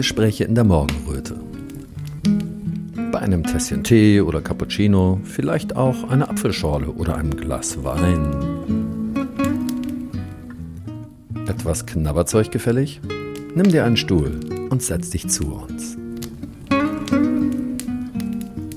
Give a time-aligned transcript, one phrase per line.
[0.00, 1.38] Kamingespräche in der Morgenröte.
[3.12, 8.34] Bei einem Tässchen Tee oder Cappuccino, vielleicht auch eine Apfelschorle oder einem Glas Wein.
[11.46, 13.02] Etwas Knabberzeug gefällig?
[13.54, 15.98] Nimm dir einen Stuhl und setz dich zu uns.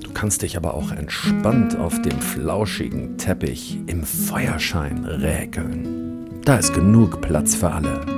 [0.04, 6.42] Du kannst dich aber auch entspannt auf dem flauschigen Teppich im Feuerschein räkeln.
[6.44, 8.13] Da ist genug Platz für alle.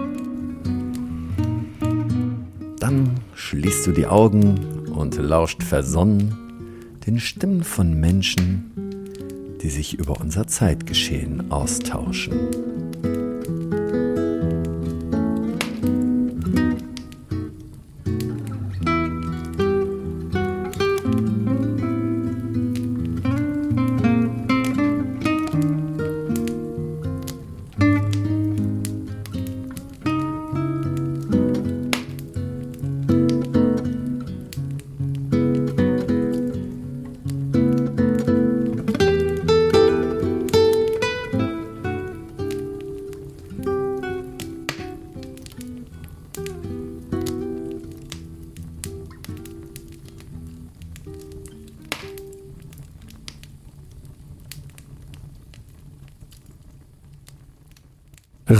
[3.65, 4.59] Schließt du die Augen
[4.93, 6.35] und lauscht versonnen
[7.07, 8.71] den Stimmen von Menschen,
[9.63, 12.74] die sich über unser Zeitgeschehen austauschen.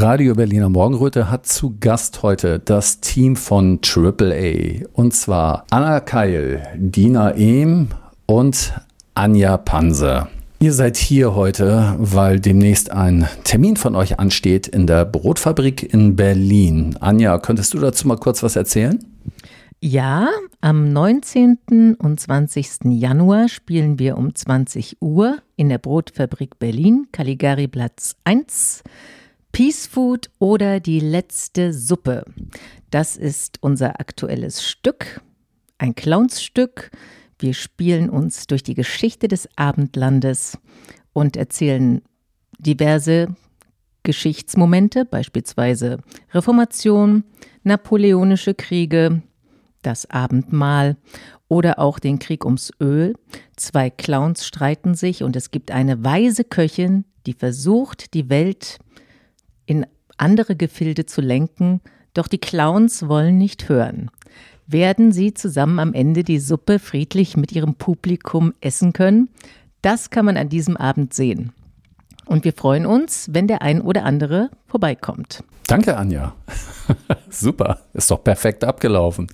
[0.06, 4.86] Radio Berliner Morgenröte hat zu Gast heute das Team von AAA.
[4.94, 7.88] Und zwar Anna Keil, Dina Ehm
[8.28, 8.76] und
[9.16, 10.28] Anja Panse.
[10.60, 16.16] Ihr seid hier heute, weil demnächst ein Termin von euch ansteht in der Brotfabrik in
[16.16, 16.98] Berlin.
[17.00, 19.04] Anja, könntest du dazu mal kurz was erzählen?
[19.82, 20.28] Ja,
[20.62, 21.96] am 19.
[21.98, 22.92] und 20.
[22.92, 28.84] Januar spielen wir um 20 Uhr in der Brotfabrik Berlin, Caligari Platz 1.
[29.56, 32.26] Peace Food oder die letzte Suppe.
[32.90, 35.22] Das ist unser aktuelles Stück,
[35.78, 36.92] ein Clownsstück.
[37.40, 40.58] Wir spielen uns durch die Geschichte des Abendlandes
[41.14, 42.02] und erzählen
[42.60, 43.34] diverse
[44.04, 46.00] Geschichtsmomente, beispielsweise
[46.34, 47.24] Reformation,
[47.64, 49.22] napoleonische Kriege,
[49.84, 50.98] das Abendmahl
[51.48, 53.16] oder auch den Krieg ums Öl.
[53.56, 58.80] Zwei Clowns streiten sich und es gibt eine weise Köchin, die versucht, die Welt
[59.66, 59.86] in
[60.18, 61.82] andere Gefilde zu lenken,
[62.14, 64.10] doch die Clowns wollen nicht hören.
[64.68, 69.30] Werden sie zusammen am Ende die Suppe friedlich mit ihrem Publikum essen können?
[69.82, 71.54] Das kann man an diesem Abend sehen.
[72.26, 75.44] Und wir freuen uns, wenn der ein oder andere vorbeikommt.
[75.68, 76.34] Danke, Anja.
[77.30, 79.28] Super, ist doch perfekt abgelaufen.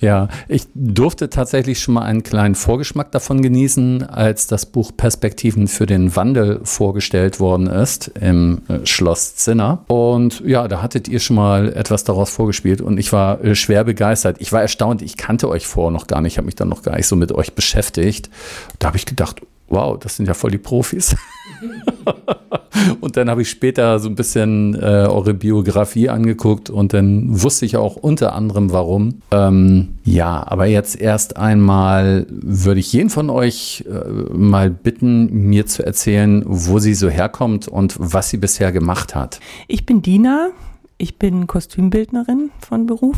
[0.00, 5.66] Ja, ich durfte tatsächlich schon mal einen kleinen Vorgeschmack davon genießen, als das Buch Perspektiven
[5.66, 9.84] für den Wandel vorgestellt worden ist im äh, Schloss Zinner.
[9.88, 13.82] Und ja, da hattet ihr schon mal etwas daraus vorgespielt und ich war äh, schwer
[13.82, 14.36] begeistert.
[14.38, 16.96] Ich war erstaunt, ich kannte euch vorher noch gar nicht, habe mich dann noch gar
[16.96, 18.30] nicht so mit euch beschäftigt.
[18.78, 19.42] Da habe ich gedacht,
[19.72, 21.16] wow, das sind ja voll die Profis.
[23.00, 27.64] und dann habe ich später so ein bisschen äh, eure Biografie angeguckt und dann wusste
[27.64, 29.22] ich auch unter anderem warum.
[29.30, 35.66] Ähm, ja, aber jetzt erst einmal würde ich jeden von euch äh, mal bitten, mir
[35.66, 39.40] zu erzählen, wo sie so herkommt und was sie bisher gemacht hat.
[39.68, 40.50] Ich bin Dina,
[40.98, 43.16] ich bin Kostümbildnerin von Beruf.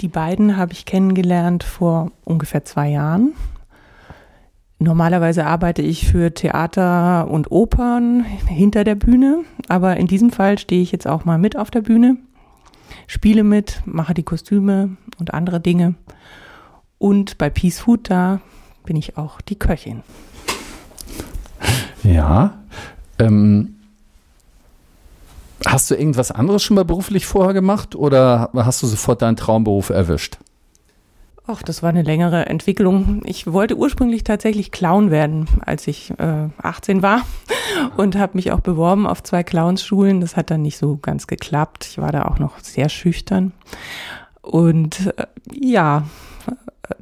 [0.00, 3.32] Die beiden habe ich kennengelernt vor ungefähr zwei Jahren.
[4.78, 10.82] Normalerweise arbeite ich für Theater und Opern hinter der Bühne, aber in diesem Fall stehe
[10.82, 12.18] ich jetzt auch mal mit auf der Bühne,
[13.06, 15.94] spiele mit, mache die Kostüme und andere Dinge.
[16.98, 18.40] Und bei Peace Food, da
[18.84, 20.02] bin ich auch die Köchin.
[22.02, 22.58] Ja.
[23.18, 23.76] Ähm,
[25.64, 29.88] hast du irgendwas anderes schon mal beruflich vorher gemacht oder hast du sofort deinen Traumberuf
[29.88, 30.38] erwischt?
[31.48, 33.22] Ach, das war eine längere Entwicklung.
[33.24, 37.22] Ich wollte ursprünglich tatsächlich Clown werden, als ich äh, 18 war
[37.96, 40.20] und habe mich auch beworben auf zwei Clownsschulen.
[40.20, 41.86] Das hat dann nicht so ganz geklappt.
[41.88, 43.52] Ich war da auch noch sehr schüchtern.
[44.42, 46.02] Und äh, ja,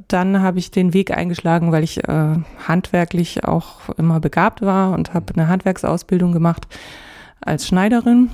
[0.08, 2.37] dann habe ich den Weg eingeschlagen, weil ich äh,
[2.69, 6.67] handwerklich auch immer begabt war und habe eine Handwerksausbildung gemacht
[7.41, 8.29] als Schneiderin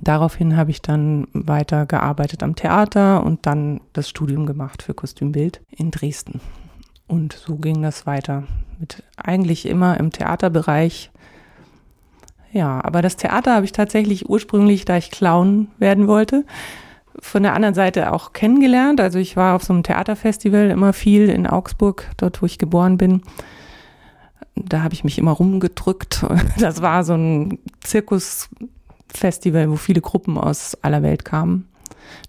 [0.00, 5.60] Daraufhin habe ich dann weiter gearbeitet am Theater und dann das Studium gemacht für Kostümbild
[5.70, 6.40] in Dresden.
[7.08, 8.44] Und so ging das weiter
[8.78, 11.10] mit eigentlich immer im Theaterbereich.
[12.52, 16.44] Ja, aber das Theater habe ich tatsächlich ursprünglich, da ich Clown werden wollte,
[17.18, 19.00] von der anderen Seite auch kennengelernt.
[19.00, 22.96] Also ich war auf so einem Theaterfestival immer viel in Augsburg, dort wo ich geboren
[22.96, 23.22] bin.
[24.54, 26.24] Da habe ich mich immer rumgedrückt.
[26.58, 28.48] Das war so ein Zirkus
[29.16, 31.68] Festival, wo viele Gruppen aus aller Welt kamen.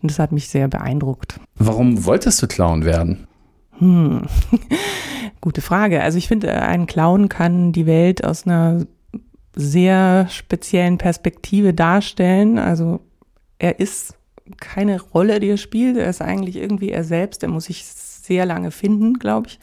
[0.02, 1.40] Und das hat mich sehr beeindruckt.
[1.56, 3.28] Warum wolltest du Clown werden?
[3.80, 4.24] Hm.
[5.42, 6.04] Gute Frage.
[6.04, 8.86] Also ich finde, ein Clown kann die Welt aus einer
[9.56, 12.60] sehr speziellen Perspektive darstellen.
[12.60, 13.00] Also
[13.60, 14.16] er ist
[14.60, 15.98] keine Rolle, die er spielt.
[15.98, 17.44] Er ist eigentlich irgendwie er selbst.
[17.44, 19.60] Er muss sich sehr lange finden, glaube ich.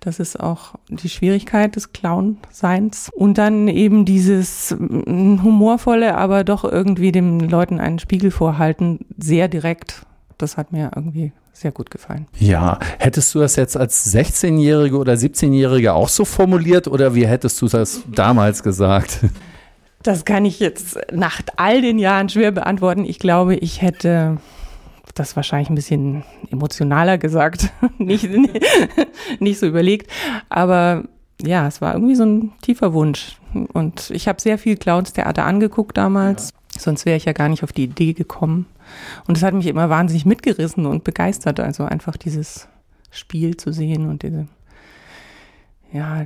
[0.00, 3.10] Das ist auch die Schwierigkeit des Clown-Seins.
[3.14, 9.48] Und dann eben dieses mm, humorvolle, aber doch irgendwie den Leuten einen Spiegel vorhalten, sehr
[9.48, 10.06] direkt.
[10.38, 12.26] Das hat mir irgendwie sehr gut gefallen.
[12.38, 17.60] Ja, hättest du das jetzt als 16-Jährige oder 17-Jährige auch so formuliert oder wie hättest
[17.60, 19.20] du das damals gesagt?
[20.02, 23.04] Das kann ich jetzt nach all den Jahren schwer beantworten.
[23.04, 24.38] Ich glaube, ich hätte
[25.14, 28.28] das wahrscheinlich ein bisschen emotionaler gesagt, nicht,
[29.40, 30.10] nicht so überlegt.
[30.48, 31.04] Aber
[31.42, 33.38] ja, es war irgendwie so ein tiefer Wunsch.
[33.72, 36.80] Und ich habe sehr viel Clowns-Theater angeguckt damals, ja.
[36.80, 38.66] sonst wäre ich ja gar nicht auf die Idee gekommen.
[39.26, 42.68] Und es hat mich immer wahnsinnig mitgerissen und begeistert, also einfach dieses
[43.10, 44.46] Spiel zu sehen und diese
[45.92, 46.24] ja,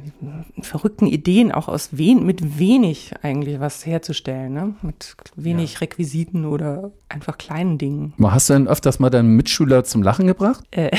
[0.60, 4.74] verrückten Ideen auch aus wen, mit wenig eigentlich was herzustellen, ne?
[4.82, 5.78] mit wenig ja.
[5.80, 8.12] Requisiten oder einfach kleinen Dingen.
[8.22, 10.64] Hast du denn öfters mal deinen Mitschüler zum Lachen gebracht?
[10.70, 10.90] Äh,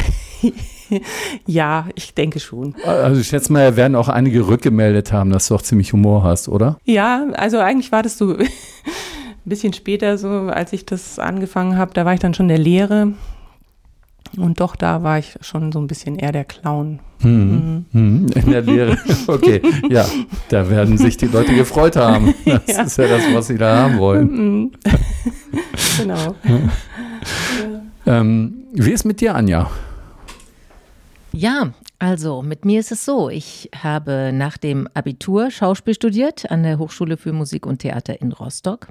[1.46, 2.76] ja, ich denke schon.
[2.84, 6.24] Also ich schätze mal, er werden auch einige rückgemeldet haben, dass du auch ziemlich Humor
[6.24, 6.80] hast, oder?
[6.86, 8.48] Ja, also eigentlich war das so ein
[9.46, 13.14] bisschen später so, als ich das angefangen habe, da war ich dann schon der Lehre
[14.38, 17.00] und doch, da war ich schon so ein bisschen eher der Clown.
[17.22, 17.86] Hm.
[17.92, 18.28] Mhm.
[18.36, 18.98] In der Lehre.
[19.28, 20.06] Okay, ja,
[20.50, 22.34] da werden sich die Leute gefreut haben.
[22.46, 22.84] Das ja.
[22.84, 24.28] ist ja das, was sie da haben wollen.
[24.32, 24.72] Mhm.
[25.98, 26.36] genau.
[28.06, 29.70] Ähm, wie ist mit dir, Anja?
[31.32, 33.30] Ja, also mit mir ist es so.
[33.30, 38.32] Ich habe nach dem Abitur Schauspiel studiert an der Hochschule für Musik und Theater in
[38.32, 38.90] Rostock.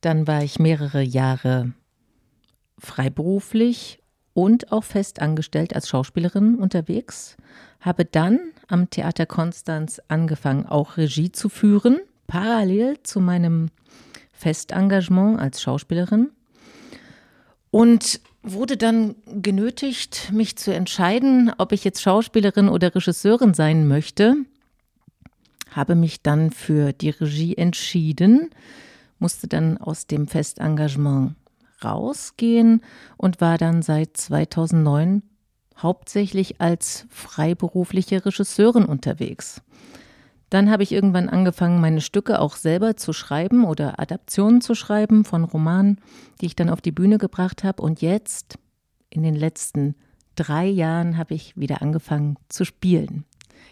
[0.00, 1.72] Dann war ich mehrere Jahre
[2.78, 4.00] freiberuflich
[4.34, 7.36] und auch fest angestellt als Schauspielerin unterwegs.
[7.80, 13.70] Habe dann am Theater Konstanz angefangen, auch Regie zu führen, parallel zu meinem
[14.32, 16.30] Festengagement als Schauspielerin.
[17.70, 24.36] Und wurde dann genötigt, mich zu entscheiden, ob ich jetzt Schauspielerin oder Regisseurin sein möchte.
[25.70, 28.50] Habe mich dann für die Regie entschieden,
[29.18, 31.34] musste dann aus dem Festengagement
[31.84, 32.82] rausgehen
[33.16, 35.22] und war dann seit 2009
[35.78, 39.62] hauptsächlich als freiberufliche Regisseurin unterwegs.
[40.50, 45.24] Dann habe ich irgendwann angefangen, meine Stücke auch selber zu schreiben oder Adaptionen zu schreiben
[45.24, 46.00] von Romanen,
[46.40, 47.82] die ich dann auf die Bühne gebracht habe.
[47.82, 48.56] Und jetzt,
[49.10, 49.96] in den letzten
[50.36, 53.24] drei Jahren, habe ich wieder angefangen zu spielen.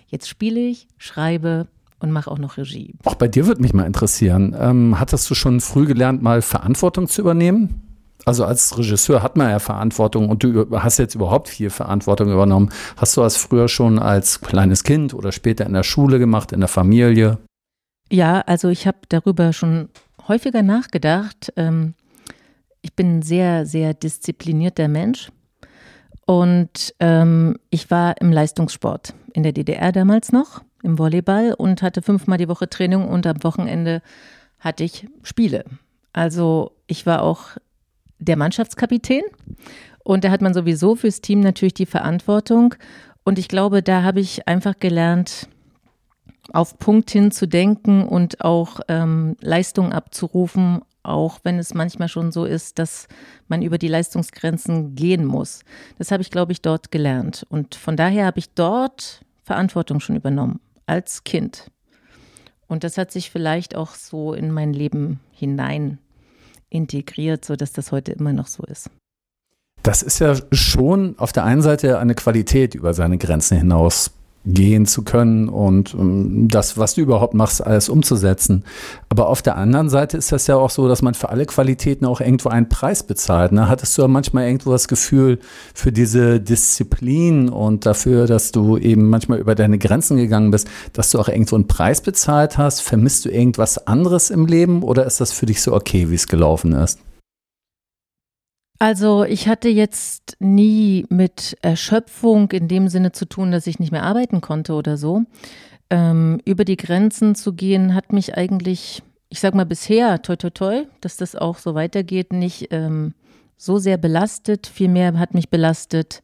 [0.08, 1.68] Jetzt spiele ich, schreibe
[2.00, 2.96] und mache auch noch Regie.
[3.04, 7.06] Auch bei dir würde mich mal interessieren, ähm, hattest du schon früh gelernt, mal Verantwortung
[7.06, 7.91] zu übernehmen?
[8.24, 12.70] Also als Regisseur hat man ja Verantwortung und du hast jetzt überhaupt viel Verantwortung übernommen.
[12.96, 16.60] Hast du das früher schon als kleines Kind oder später in der Schule gemacht, in
[16.60, 17.38] der Familie?
[18.10, 19.88] Ja, also ich habe darüber schon
[20.28, 21.52] häufiger nachgedacht.
[21.56, 21.94] Ähm,
[22.80, 25.30] ich bin ein sehr, sehr disziplinierter Mensch
[26.26, 32.02] und ähm, ich war im Leistungssport in der DDR damals noch, im Volleyball und hatte
[32.02, 34.02] fünfmal die Woche Training und am Wochenende
[34.58, 35.64] hatte ich Spiele.
[36.12, 37.56] Also ich war auch
[38.24, 39.22] der Mannschaftskapitän.
[40.04, 42.74] Und da hat man sowieso fürs Team natürlich die Verantwortung.
[43.24, 45.48] Und ich glaube, da habe ich einfach gelernt,
[46.52, 52.32] auf Punkt hin zu denken und auch ähm, Leistung abzurufen, auch wenn es manchmal schon
[52.32, 53.06] so ist, dass
[53.48, 55.64] man über die Leistungsgrenzen gehen muss.
[55.98, 57.46] Das habe ich, glaube ich, dort gelernt.
[57.48, 61.70] Und von daher habe ich dort Verantwortung schon übernommen, als Kind.
[62.66, 65.98] Und das hat sich vielleicht auch so in mein Leben hinein
[66.72, 68.90] integriert, sodass das heute immer noch so ist.
[69.82, 74.12] Das ist ja schon auf der einen Seite eine Qualität, über seine Grenzen hinaus
[74.44, 78.64] gehen zu können und um, das, was du überhaupt machst, alles umzusetzen.
[79.08, 82.04] Aber auf der anderen Seite ist das ja auch so, dass man für alle Qualitäten
[82.06, 83.52] auch irgendwo einen Preis bezahlt.
[83.52, 83.68] Ne?
[83.68, 85.38] Hattest du ja manchmal irgendwo das Gefühl
[85.74, 91.10] für diese Disziplin und dafür, dass du eben manchmal über deine Grenzen gegangen bist, dass
[91.10, 92.80] du auch irgendwo einen Preis bezahlt hast?
[92.80, 96.26] Vermisst du irgendwas anderes im Leben oder ist das für dich so okay, wie es
[96.26, 96.98] gelaufen ist?
[98.82, 103.92] Also ich hatte jetzt nie mit Erschöpfung in dem Sinne zu tun, dass ich nicht
[103.92, 105.22] mehr arbeiten konnte oder so.
[105.88, 110.50] Ähm, über die Grenzen zu gehen hat mich eigentlich, ich sag mal bisher, toi toi
[110.50, 113.14] toi, dass das auch so weitergeht, nicht ähm,
[113.56, 114.66] so sehr belastet.
[114.66, 116.20] Vielmehr hat mich belastet,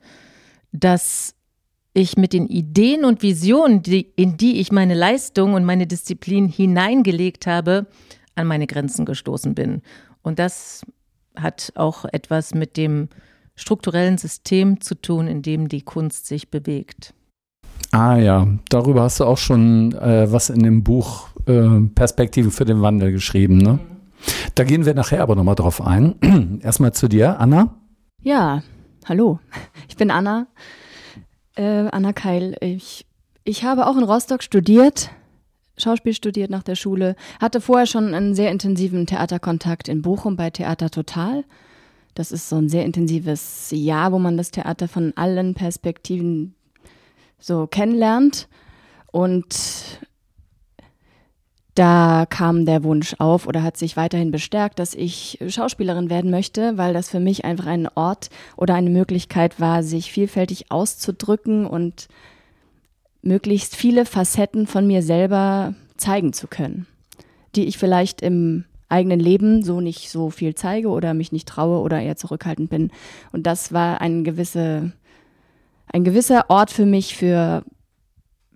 [0.73, 1.37] dass
[1.95, 6.49] ich mit den Ideen und Visionen, die, in die ich meine Leistung und meine Disziplin
[6.49, 7.87] hineingelegt habe,
[8.35, 9.81] an meine Grenzen gestoßen bin.
[10.23, 10.83] Und das
[11.41, 13.09] hat auch etwas mit dem
[13.55, 17.15] strukturellen System zu tun, in dem die Kunst sich bewegt.
[17.91, 22.65] Ah ja, darüber hast du auch schon äh, was in dem Buch äh, Perspektiven für
[22.65, 23.59] den Wandel geschrieben.
[23.59, 23.79] Ne?
[24.55, 26.61] Da gehen wir nachher aber nochmal drauf ein.
[26.63, 27.75] Erstmal zu dir, Anna.
[28.23, 28.63] Ja,
[29.07, 29.39] hallo,
[29.89, 30.49] ich bin Anna,
[31.57, 32.57] äh, Anna Keil.
[32.61, 33.07] Ich,
[33.45, 35.11] ich habe auch in Rostock studiert,
[35.79, 40.51] Schauspiel studiert nach der Schule, hatte vorher schon einen sehr intensiven Theaterkontakt in Bochum bei
[40.51, 41.45] Theater Total.
[42.15, 46.55] Das ist so ein sehr intensives Jahr, wo man das Theater von allen Perspektiven
[47.39, 48.49] so kennenlernt.
[49.13, 49.57] Und
[51.79, 56.77] da kam der Wunsch auf oder hat sich weiterhin bestärkt, dass ich Schauspielerin werden möchte,
[56.77, 62.09] weil das für mich einfach ein Ort oder eine Möglichkeit war, sich vielfältig auszudrücken und
[63.23, 66.87] möglichst viele Facetten von mir selber zeigen zu können,
[67.55, 71.81] die ich vielleicht im eigenen Leben so nicht so viel zeige oder mich nicht traue
[71.81, 72.91] oder eher zurückhaltend bin.
[73.33, 74.93] Und das war ein, gewisse,
[75.93, 77.65] ein gewisser Ort für mich für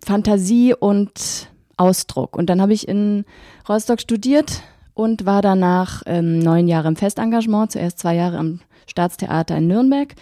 [0.05, 2.37] Fantasie und Ausdruck.
[2.37, 3.25] Und dann habe ich in
[3.69, 4.63] Rostock studiert
[4.95, 10.15] und war danach ähm, neun Jahre im Festengagement, zuerst zwei Jahre am Staatstheater in Nürnberg,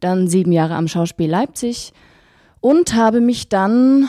[0.00, 1.92] dann sieben Jahre am Schauspiel Leipzig
[2.64, 4.08] und habe mich dann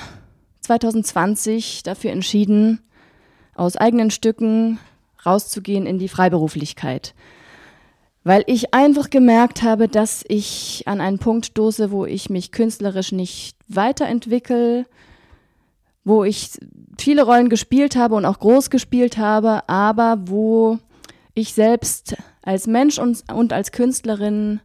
[0.62, 2.80] 2020 dafür entschieden,
[3.54, 4.80] aus eigenen Stücken
[5.26, 7.16] rauszugehen in die Freiberuflichkeit.
[8.24, 13.12] Weil ich einfach gemerkt habe, dass ich an einen Punkt stoße, wo ich mich künstlerisch
[13.12, 14.86] nicht weiterentwickle,
[16.06, 16.52] wo ich
[16.98, 20.80] viele Rollen gespielt habe und auch groß gespielt habe, aber wo
[21.34, 24.62] ich selbst als Mensch und, und als Künstlerin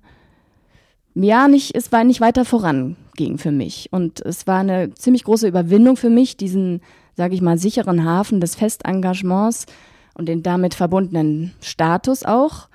[1.14, 3.88] ja nicht, es war nicht weiter voranging für mich.
[3.93, 6.81] Und es war eine ziemlich große Überwindung für mich, diesen,
[7.17, 9.67] sage ich mal, sicheren Hafen des Festengagements
[10.14, 12.69] und den damit verbundenen Status auch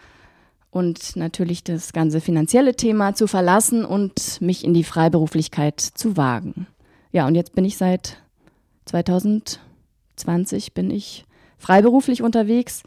[0.75, 6.67] und natürlich das ganze finanzielle Thema zu verlassen und mich in die Freiberuflichkeit zu wagen.
[7.13, 8.17] Ja, und jetzt bin ich seit
[8.83, 11.23] 2020 bin ich
[11.57, 12.83] freiberuflich unterwegs.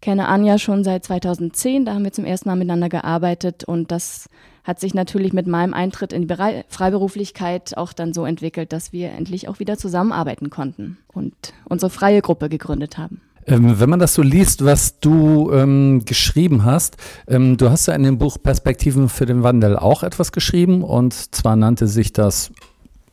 [0.00, 4.28] Kenne Anja schon seit 2010, da haben wir zum ersten Mal miteinander gearbeitet und das
[4.64, 6.34] hat sich natürlich mit meinem Eintritt in die
[6.68, 11.34] Freiberuflichkeit auch dann so entwickelt, dass wir endlich auch wieder zusammenarbeiten konnten und
[11.64, 13.20] unsere freie Gruppe gegründet haben.
[13.46, 16.96] Ähm, wenn man das so liest, was du ähm, geschrieben hast,
[17.28, 21.14] ähm, du hast ja in dem Buch Perspektiven für den Wandel auch etwas geschrieben und
[21.14, 22.50] zwar nannte sich das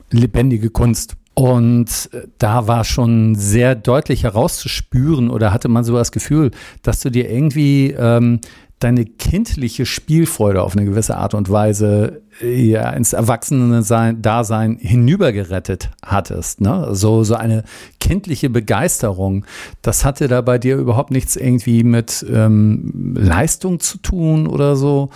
[0.09, 1.15] lebendige Kunst.
[1.33, 6.51] Und äh, da war schon sehr deutlich herauszuspüren oder hatte man so das Gefühl,
[6.83, 8.39] dass du dir irgendwie ähm,
[8.83, 16.61] deine kindliche Spielfreude auf eine gewisse Art und Weise äh, ja, ins Erwachsene-Dasein hinübergerettet hattest.
[16.61, 16.89] Ne?
[16.91, 17.63] So, so eine
[17.99, 19.45] kindliche Begeisterung.
[19.81, 25.09] Das hatte da bei dir überhaupt nichts irgendwie mit ähm, Leistung zu tun oder so.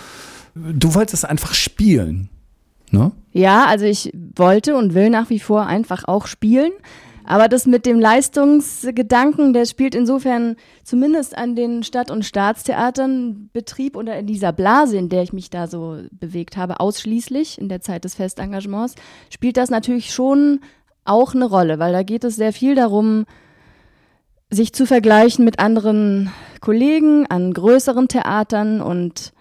[0.54, 2.30] Du wolltest einfach spielen.
[2.92, 3.12] Ne?
[3.32, 6.72] Ja, also ich wollte und will nach wie vor einfach auch spielen.
[7.24, 13.96] Aber das mit dem Leistungsgedanken, der spielt insofern zumindest an den Stadt- und Staatstheatern Betrieb
[13.96, 17.82] oder in dieser Blase, in der ich mich da so bewegt habe, ausschließlich in der
[17.82, 18.94] Zeit des Festengagements,
[19.28, 20.60] spielt das natürlich schon
[21.04, 23.26] auch eine Rolle, weil da geht es sehr viel darum,
[24.50, 29.34] sich zu vergleichen mit anderen Kollegen an größeren Theatern und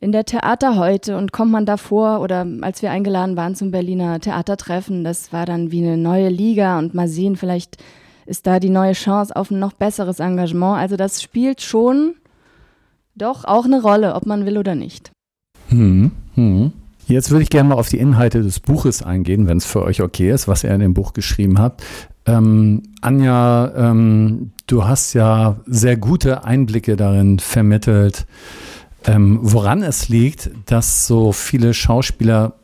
[0.00, 4.18] in der Theater heute und kommt man davor oder als wir eingeladen waren zum Berliner
[4.18, 7.76] Theatertreffen, das war dann wie eine neue Liga und mal sehen, vielleicht
[8.24, 10.78] ist da die neue Chance auf ein noch besseres Engagement.
[10.78, 12.14] Also das spielt schon
[13.14, 15.10] doch auch eine Rolle, ob man will oder nicht.
[15.68, 16.72] Hm, hm.
[17.06, 20.00] Jetzt würde ich gerne mal auf die Inhalte des Buches eingehen, wenn es für euch
[20.00, 21.82] okay ist, was ihr in dem Buch geschrieben habt.
[22.24, 28.26] Ähm, Anja, ähm, du hast ja sehr gute Einblicke darin vermittelt,
[29.06, 32.54] ähm, woran es liegt, dass so viele Schauspieler,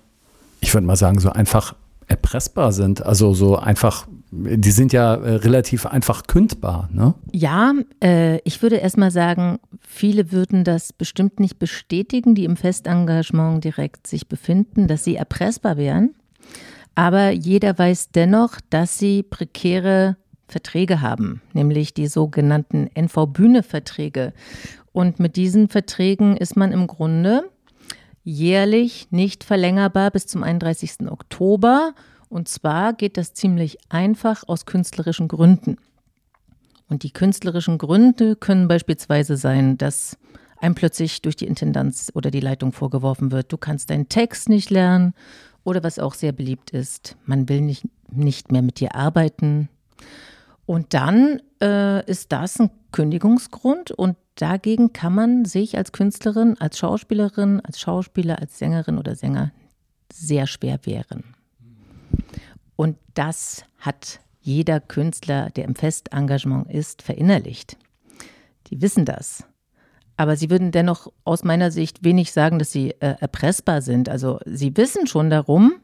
[0.61, 1.75] ich würde mal sagen, so einfach
[2.09, 3.05] erpressbar sind.
[3.05, 6.89] Also so einfach, die sind ja äh, relativ einfach kündbar.
[6.93, 7.15] Ne?
[7.33, 12.57] Ja, äh, ich würde erst mal sagen, viele würden das bestimmt nicht bestätigen, die im
[12.57, 16.15] Festengagement direkt sich befinden, dass sie erpressbar wären.
[16.95, 20.17] Aber jeder weiß dennoch, dass sie prekäre
[20.49, 24.33] Verträge haben, nämlich die sogenannten NV-Bühne-Verträge.
[24.93, 27.51] Und mit diesen Verträgen ist man im Grunde
[28.23, 31.09] jährlich nicht verlängerbar bis zum 31.
[31.11, 31.95] Oktober.
[32.29, 35.77] Und zwar geht das ziemlich einfach aus künstlerischen Gründen.
[36.89, 40.19] Und die künstlerischen Gründe können beispielsweise sein, dass
[40.59, 44.71] einem plötzlich durch die Intendanz oder die Leitung vorgeworfen wird, du kannst deinen Text nicht
[44.71, 45.15] lernen.
[45.65, 49.69] Oder was auch sehr beliebt ist, man will nicht, nicht mehr mit dir arbeiten.
[50.67, 56.79] Und dann äh, ist das ein Kündigungsgrund und dagegen kann man sich als Künstlerin, als
[56.79, 59.53] Schauspielerin, als Schauspieler, als Sängerin oder Sänger
[60.13, 61.25] sehr schwer wehren.
[62.75, 67.77] Und das hat jeder Künstler, der im Festengagement ist, verinnerlicht.
[68.69, 69.45] Die wissen das.
[70.17, 74.09] Aber sie würden dennoch aus meiner Sicht wenig sagen, dass sie äh, erpressbar sind.
[74.09, 75.75] Also sie wissen schon darum,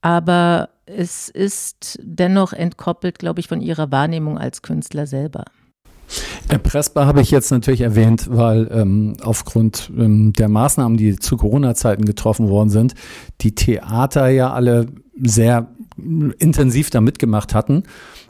[0.00, 5.44] aber es ist dennoch entkoppelt, glaube ich, von ihrer Wahrnehmung als Künstler selber.
[6.48, 12.06] Erpressbar habe ich jetzt natürlich erwähnt, weil ähm, aufgrund ähm, der Maßnahmen, die zu Corona-Zeiten
[12.06, 12.94] getroffen worden sind,
[13.42, 14.86] die Theater ja alle
[15.20, 15.68] sehr
[16.38, 17.82] intensiv da mitgemacht hatten.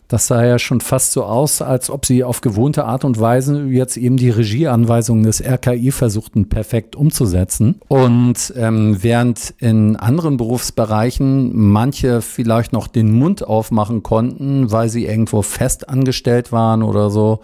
[0.08, 3.64] Das sah ja schon fast so aus, als ob sie auf gewohnte Art und Weise
[3.64, 7.80] jetzt eben die Regieanweisungen des RKI versuchten perfekt umzusetzen.
[7.88, 15.04] Und ähm, während in anderen Berufsbereichen manche vielleicht noch den Mund aufmachen konnten, weil sie
[15.04, 17.40] irgendwo fest angestellt waren oder so,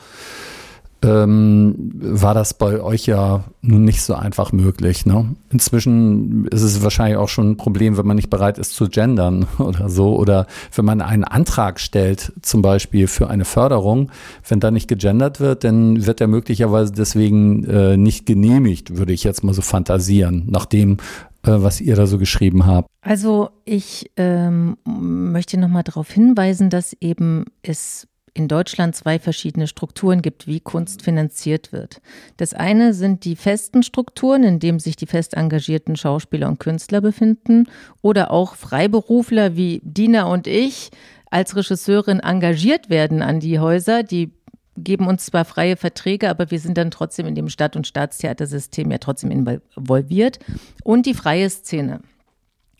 [1.04, 5.04] ähm, war das bei euch ja nun nicht so einfach möglich.
[5.04, 5.36] Ne?
[5.50, 9.46] Inzwischen ist es wahrscheinlich auch schon ein Problem, wenn man nicht bereit ist zu gendern
[9.58, 10.16] oder so.
[10.16, 14.10] Oder wenn man einen Antrag stellt, zum Beispiel für eine Förderung,
[14.48, 19.24] wenn da nicht gegendert wird, dann wird er möglicherweise deswegen äh, nicht genehmigt, würde ich
[19.24, 20.98] jetzt mal so fantasieren, nach dem,
[21.42, 22.88] äh, was ihr da so geschrieben habt.
[23.02, 30.20] Also ich ähm, möchte nochmal darauf hinweisen, dass eben es in Deutschland zwei verschiedene Strukturen
[30.20, 32.02] gibt, wie Kunst finanziert wird.
[32.36, 37.00] Das eine sind die festen Strukturen, in denen sich die fest engagierten Schauspieler und Künstler
[37.00, 37.68] befinden
[38.02, 40.90] oder auch Freiberufler wie Dina und ich
[41.30, 44.32] als Regisseurin engagiert werden an die Häuser, die
[44.76, 48.90] geben uns zwar freie Verträge, aber wir sind dann trotzdem in dem Stadt- und Staatstheatersystem
[48.90, 50.38] ja trotzdem involviert.
[50.82, 52.00] Und die freie Szene.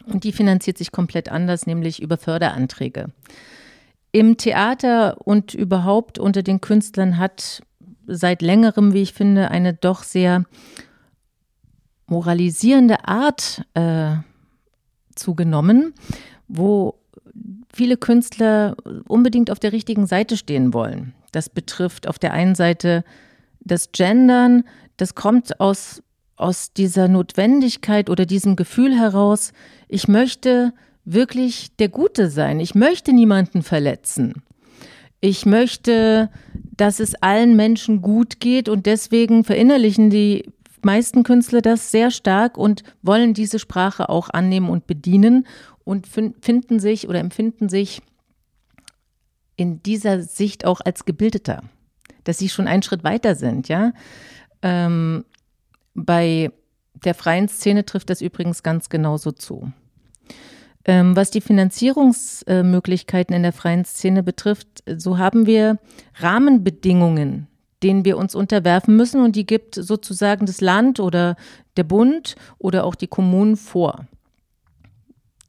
[0.06, 3.10] Und die finanziert sich komplett anders, nämlich über Förderanträge.
[4.14, 7.64] Im Theater und überhaupt unter den Künstlern hat
[8.06, 10.44] seit längerem, wie ich finde, eine doch sehr
[12.06, 14.18] moralisierende Art äh,
[15.16, 15.94] zugenommen,
[16.46, 16.94] wo
[17.72, 18.76] viele Künstler
[19.08, 21.12] unbedingt auf der richtigen Seite stehen wollen.
[21.32, 23.02] Das betrifft auf der einen Seite
[23.58, 24.62] das Gendern,
[24.96, 26.04] das kommt aus,
[26.36, 29.52] aus dieser Notwendigkeit oder diesem Gefühl heraus,
[29.88, 30.72] ich möchte
[31.04, 32.60] wirklich der Gute sein.
[32.60, 34.42] Ich möchte niemanden verletzen.
[35.20, 36.30] Ich möchte,
[36.76, 40.50] dass es allen Menschen gut geht und deswegen verinnerlichen die
[40.82, 45.46] meisten Künstler das sehr stark und wollen diese Sprache auch annehmen und bedienen
[45.84, 48.02] und finden sich oder empfinden sich
[49.56, 51.62] in dieser Sicht auch als Gebildeter,
[52.24, 53.92] dass sie schon einen Schritt weiter sind, ja.
[54.62, 55.24] Ähm,
[55.94, 56.50] bei
[57.04, 59.72] der freien Szene trifft das übrigens ganz genauso zu.
[60.86, 65.78] Ähm, was die Finanzierungsmöglichkeiten in der freien Szene betrifft, so haben wir
[66.16, 67.46] Rahmenbedingungen,
[67.82, 71.36] denen wir uns unterwerfen müssen und die gibt sozusagen das Land oder
[71.76, 74.06] der Bund oder auch die Kommunen vor.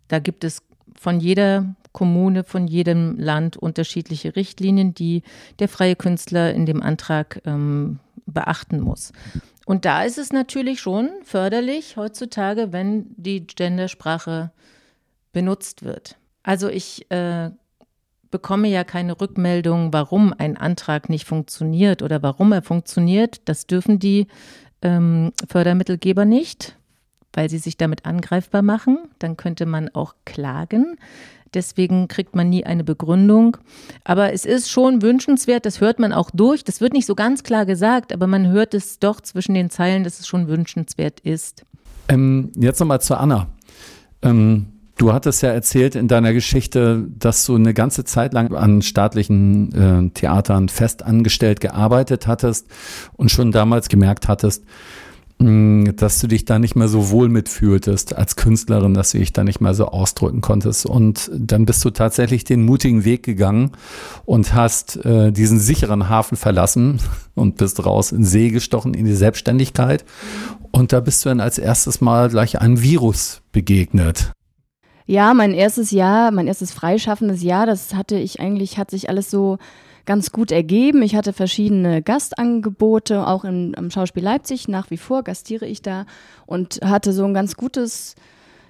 [0.08, 0.62] Da gibt es
[0.98, 5.24] von jeder Kommune, von jedem Land unterschiedliche Richtlinien, die
[5.60, 9.12] der freie Künstler in dem Antrag ähm, beachten muss.
[9.65, 14.52] Und da ist es natürlich schon förderlich heutzutage, wenn die Gendersprache
[15.36, 16.15] benutzt wird.
[16.43, 17.50] Also ich äh,
[18.32, 23.41] bekomme ja keine Rückmeldung, warum ein Antrag nicht funktioniert oder warum er funktioniert.
[23.43, 24.28] Das dürfen die
[24.82, 26.78] ähm, Fördermittelgeber nicht,
[27.34, 28.98] weil sie sich damit angreifbar machen.
[29.19, 30.95] Dann könnte man auch klagen.
[31.54, 33.58] Deswegen kriegt man nie eine Begründung.
[34.06, 36.63] Aber es ist schon wünschenswert, das hört man auch durch.
[36.63, 40.06] Das wird nicht so ganz klar gesagt, aber man hört es doch zwischen den Zeilen,
[40.06, 41.65] dass es schon wünschenswert ist.
[42.08, 43.48] Ähm, jetzt nochmal zu Anna.
[44.21, 44.67] Ähm,
[44.98, 49.74] Du hattest ja erzählt in deiner Geschichte, dass du eine ganze Zeit lang an staatlichen
[49.74, 52.68] äh, Theatern fest angestellt gearbeitet hattest
[53.18, 54.64] und schon damals gemerkt hattest,
[55.40, 59.34] mh, dass du dich da nicht mehr so wohl mitfühltest als Künstlerin, dass du dich
[59.34, 60.86] da nicht mehr so ausdrücken konntest.
[60.86, 63.72] Und dann bist du tatsächlich den mutigen Weg gegangen
[64.24, 67.00] und hast äh, diesen sicheren Hafen verlassen
[67.36, 70.06] und bist raus in See gestochen in die Selbstständigkeit.
[70.72, 74.35] Und da bist du dann als erstes Mal gleich einem Virus begegnet.
[75.08, 79.30] Ja, mein erstes Jahr, mein erstes freischaffendes Jahr, das hatte ich eigentlich, hat sich alles
[79.30, 79.60] so
[80.06, 81.02] ganz gut ergeben.
[81.02, 84.68] Ich hatte verschiedene Gastangebote, auch im, im Schauspiel Leipzig.
[84.68, 86.06] Nach wie vor gastiere ich da
[86.46, 88.15] und hatte so ein ganz gutes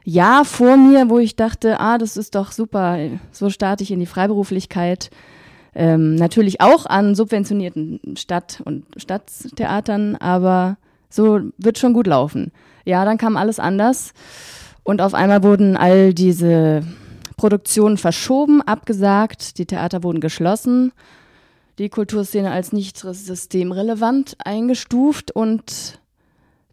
[0.03, 2.97] Jahr vor mir, wo ich dachte, ah, das ist doch super.
[3.31, 5.09] So starte ich in die Freiberuflichkeit.
[5.73, 10.77] Ähm, natürlich auch an subventionierten Stadt- und Stadttheatern, aber
[11.09, 12.51] so wird schon gut laufen.
[12.85, 14.13] Ja, dann kam alles anders.
[14.85, 16.83] Und auf einmal wurden all diese
[17.37, 20.93] Produktionen verschoben, abgesagt, die Theater wurden geschlossen.
[21.77, 25.99] die Kulturszene als nicht systemrelevant eingestuft und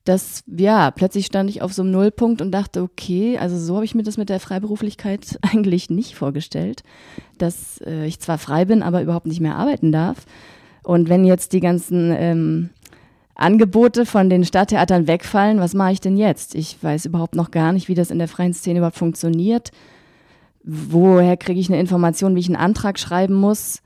[0.05, 3.85] das, ja, plötzlich stand ich auf so einem Nullpunkt und dachte, okay, also so habe
[3.85, 6.85] ich mir das mit der Freiberuflichkeit eigentlich nicht vorgestellt,
[7.39, 10.27] dass äh, ich zwar frei bin, aber überhaupt nicht mehr arbeiten darf.
[10.85, 12.71] Und wenn jetzt die ganzen ähm,
[13.35, 16.55] Angebote von den Stadttheatern wegfallen, was mache ich denn jetzt?
[16.55, 19.71] Ich weiß überhaupt noch gar nicht, wie das in der freien Szene überhaupt funktioniert.
[20.65, 23.83] Woher kriege ich eine Information, wie ich einen Antrag schreiben muss?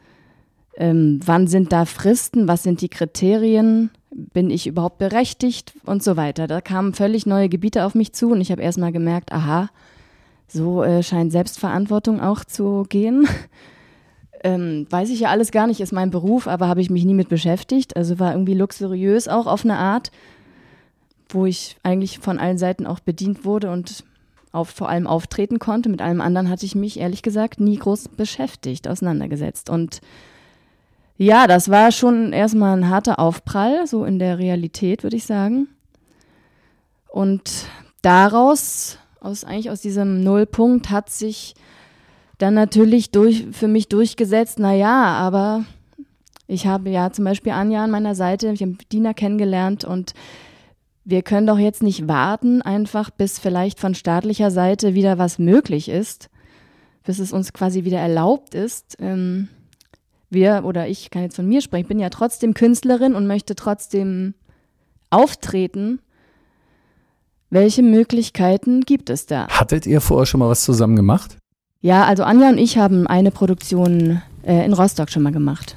[0.76, 2.48] Ähm, wann sind da Fristen?
[2.48, 3.90] Was sind die Kriterien?
[4.10, 5.74] Bin ich überhaupt berechtigt?
[5.86, 6.46] Und so weiter.
[6.46, 9.70] Da kamen völlig neue Gebiete auf mich zu und ich habe erstmal gemerkt, aha,
[10.48, 13.26] so äh, scheint Selbstverantwortung auch zu gehen.
[14.46, 17.14] Ähm, weiß ich ja alles gar nicht, ist mein Beruf, aber habe ich mich nie
[17.14, 17.96] mit beschäftigt.
[17.96, 20.12] Also war irgendwie luxuriös auch auf eine Art,
[21.28, 24.04] wo ich eigentlich von allen Seiten auch bedient wurde und
[24.52, 25.88] auf, vor allem auftreten konnte.
[25.88, 29.68] Mit allem anderen hatte ich mich ehrlich gesagt nie groß beschäftigt, auseinandergesetzt.
[29.68, 30.00] Und
[31.16, 35.66] ja, das war schon erstmal ein harter Aufprall, so in der Realität, würde ich sagen.
[37.08, 37.66] Und
[38.00, 41.56] daraus, aus, eigentlich aus diesem Nullpunkt, hat sich
[42.38, 45.64] dann natürlich durch, für mich durchgesetzt, na ja, aber
[46.46, 50.12] ich habe ja zum Beispiel Anja an meiner Seite, ich habe Dina kennengelernt und
[51.04, 55.88] wir können doch jetzt nicht warten, einfach bis vielleicht von staatlicher Seite wieder was möglich
[55.88, 56.30] ist,
[57.04, 58.96] bis es uns quasi wieder erlaubt ist.
[58.98, 59.48] Ähm,
[60.30, 64.34] wir oder ich kann jetzt von mir sprechen, bin ja trotzdem Künstlerin und möchte trotzdem
[65.10, 66.00] auftreten.
[67.50, 69.46] Welche Möglichkeiten gibt es da?
[69.48, 71.38] Hattet ihr vorher schon mal was zusammen gemacht?
[71.86, 75.76] Ja, also Anja und ich haben eine Produktion äh, in Rostock schon mal gemacht.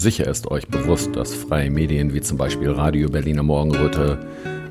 [0.00, 4.18] Sicher ist euch bewusst, dass freie Medien wie zum Beispiel Radio Berliner Morgenröte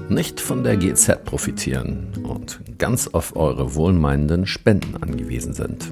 [0.09, 5.91] nicht von der GZ profitieren und ganz auf eure wohlmeinenden Spenden angewiesen sind.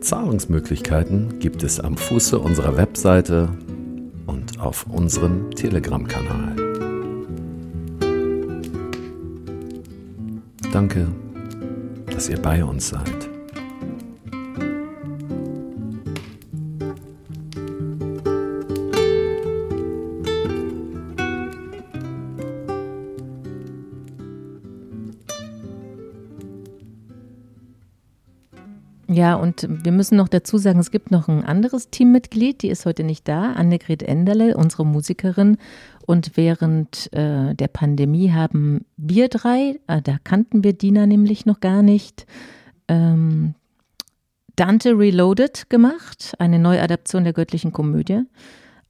[0.00, 3.50] Zahlungsmöglichkeiten gibt es am Fuße unserer Webseite
[4.26, 6.56] und auf unserem Telegram-Kanal.
[10.72, 11.08] Danke,
[12.06, 13.23] dass ihr bei uns seid.
[29.24, 32.84] Ja, und wir müssen noch dazu sagen, es gibt noch ein anderes Teammitglied, die ist
[32.84, 35.56] heute nicht da, Annegret Enderle, unsere Musikerin.
[36.04, 41.60] Und während äh, der Pandemie haben wir drei, äh, da kannten wir Dina nämlich noch
[41.60, 42.26] gar nicht,
[42.86, 43.54] ähm,
[44.56, 48.24] Dante Reloaded gemacht, eine Neuadaption der göttlichen Komödie,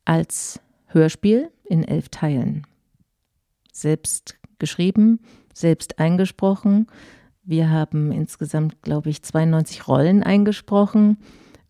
[0.04, 2.66] als Hörspiel in elf Teilen.
[3.72, 5.20] Selbst geschrieben,
[5.52, 6.88] selbst eingesprochen
[7.44, 11.18] wir haben insgesamt, glaube ich, 92 Rollen eingesprochen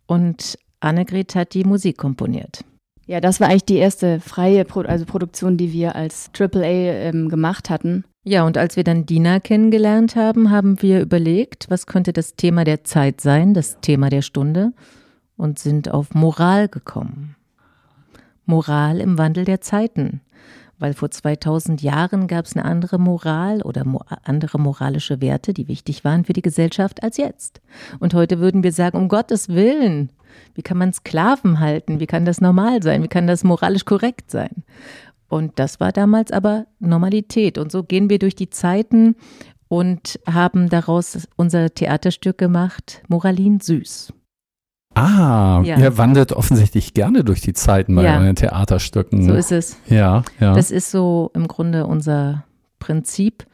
[0.07, 2.65] und Annegret hat die Musik komponiert.
[3.07, 7.29] Ja, das war eigentlich die erste freie Pro also Produktion, die wir als AAA ähm,
[7.29, 8.05] gemacht hatten.
[8.23, 12.65] Ja, und als wir dann Dina kennengelernt haben, haben wir überlegt, was könnte das Thema
[12.65, 14.73] der Zeit sein, das Thema der Stunde,
[15.37, 17.37] und sind auf Moral gekommen.
[18.47, 20.21] Moral im Wandel der Zeiten
[20.85, 25.66] weil vor 2000 Jahren gab es eine andere Moral oder mo andere moralische Werte, die
[25.66, 27.62] wichtig waren für die Gesellschaft als jetzt.
[28.01, 30.12] Und heute würden wir sagen, um Gottes Willen,
[30.53, 32.01] wie kann man Sklaven halten?
[32.01, 33.03] Wie kann das normal sein?
[33.03, 34.62] Wie kann das moralisch korrekt sein?
[35.27, 37.57] Und das war damals aber Normalität.
[37.57, 39.16] Und so gehen wir durch die Zeiten
[39.68, 44.12] und haben daraus unser Theaterstück gemacht, Moralin Süß.
[44.95, 45.79] Ah, ja.
[45.79, 48.19] ihr wandert offensichtlich gerne durch die Zeiten bei ja.
[48.19, 49.25] euren Theaterstücken.
[49.25, 49.77] So ist es.
[49.89, 50.55] Ja, ja.
[50.55, 52.45] Das ist so im Grunde unser
[52.79, 53.47] Prinzip,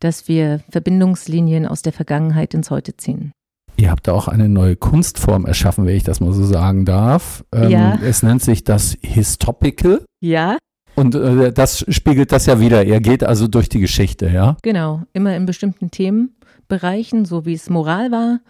[0.00, 3.32] dass wir Verbindungslinien aus der Vergangenheit ins Heute ziehen.
[3.76, 7.44] Ihr habt da auch eine neue Kunstform erschaffen, wenn ich das mal so sagen darf.
[7.52, 7.98] Ähm, ja.
[8.02, 10.04] Es nennt sich das Histopical.
[10.20, 10.58] Ja.
[10.94, 12.84] Und äh, das spiegelt das ja wieder.
[12.84, 14.56] Ihr geht also durch die Geschichte, ja?
[14.62, 18.40] Genau, immer in bestimmten Themenbereichen, so wie es Moral war,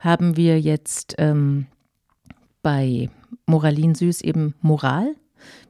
[0.00, 1.66] haben wir jetzt ähm,
[2.62, 3.10] bei
[3.46, 5.14] Moralin Süß eben Moral.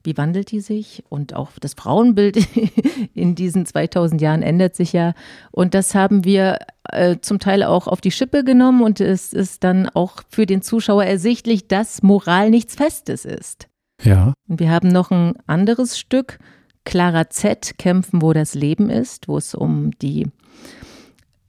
[0.05, 1.03] Wie wandelt die sich?
[1.09, 2.37] Und auch das Frauenbild
[3.15, 5.15] in diesen 2000 Jahren ändert sich ja.
[5.51, 9.65] Und das haben wir äh, zum Teil auch auf die Schippe genommen und es ist
[9.65, 13.69] dann auch für den Zuschauer ersichtlich, dass Moral nichts Festes ist.
[14.03, 14.35] Ja.
[14.49, 16.39] Und wir haben noch ein anderes Stück,
[16.85, 20.27] Clara Z, Kämpfen, wo das Leben ist, wo es um die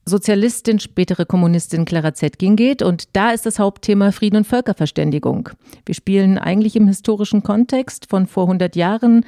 [0.06, 2.82] Sozialistin, spätere Kommunistin Clara Zetkin geht.
[2.82, 5.50] Und da ist das Hauptthema Frieden und Völkerverständigung.
[5.86, 9.26] Wir spielen eigentlich im historischen Kontext von vor 100 Jahren.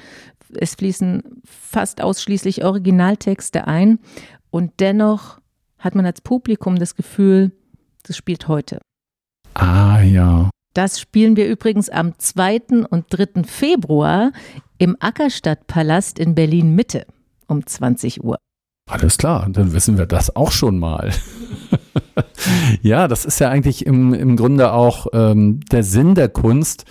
[0.54, 4.00] Es fließen fast ausschließlich Originaltexte ein.
[4.50, 5.40] Und dennoch
[5.80, 7.52] hat man als Publikum das Gefühl,
[8.04, 8.80] das spielt heute.
[9.54, 10.50] Ah, ja.
[10.74, 12.86] Das spielen wir übrigens am 2.
[12.90, 13.44] und 3.
[13.44, 14.34] Februar
[14.78, 17.06] im Ackerstadtpalast in Berlin Mitte
[17.48, 18.38] um 20 Uhr.
[18.88, 21.12] Alles klar, dann wissen wir das auch schon mal.
[22.84, 26.86] ja, das ist ja eigentlich im, im Grunde auch ähm, der Sinn der Kunst,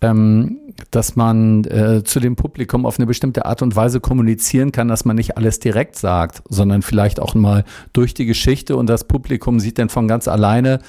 [0.00, 0.58] ähm,
[0.90, 5.04] dass man äh, zu dem Publikum auf eine bestimmte Art und Weise kommunizieren kann, dass
[5.04, 9.60] man nicht alles direkt sagt, sondern vielleicht auch mal durch die Geschichte und das Publikum
[9.60, 10.80] sieht dann von ganz alleine,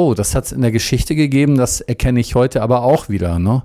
[0.00, 3.38] oh, das hat es in der Geschichte gegeben, das erkenne ich heute aber auch wieder.
[3.38, 3.62] Ne?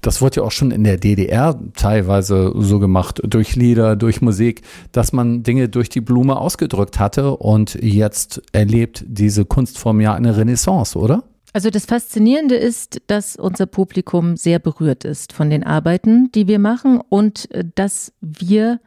[0.00, 4.62] Das wurde ja auch schon in der DDR teilweise so gemacht, durch Lieder, durch Musik,
[4.92, 10.36] dass man Dinge durch die Blume ausgedrückt hatte und jetzt erlebt diese Kunstform ja eine
[10.36, 11.24] Renaissance, oder?
[11.52, 16.58] Also das Faszinierende ist, dass unser Publikum sehr berührt ist von den Arbeiten, die wir
[16.58, 18.80] machen und äh, dass wir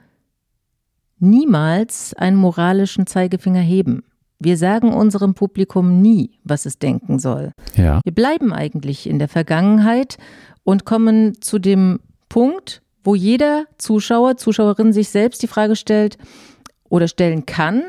[1.19, 4.03] niemals einen moralischen Zeigefinger heben.
[4.39, 7.51] Wir sagen unserem Publikum nie, was es denken soll.
[7.75, 8.01] Ja.
[8.03, 10.17] Wir bleiben eigentlich in der Vergangenheit
[10.63, 16.17] und kommen zu dem Punkt, wo jeder Zuschauer, Zuschauerin sich selbst die Frage stellt
[16.89, 17.83] oder stellen kann,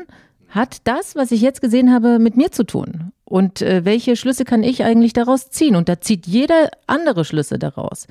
[0.47, 3.11] hat das, was ich jetzt gesehen habe, mit mir zu tun?
[3.25, 5.75] Und äh, welche Schlüsse kann ich eigentlich daraus ziehen?
[5.75, 8.07] Und da zieht jeder andere Schlüsse daraus.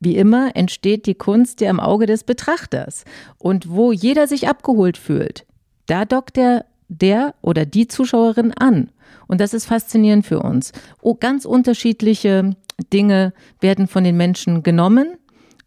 [0.00, 3.04] Wie immer entsteht die Kunst ja im Auge des Betrachters.
[3.38, 5.46] Und wo jeder sich abgeholt fühlt,
[5.86, 8.90] da dockt er der oder die Zuschauerin an.
[9.26, 10.72] Und das ist faszinierend für uns.
[11.00, 12.56] Oh, ganz unterschiedliche
[12.92, 15.16] Dinge werden von den Menschen genommen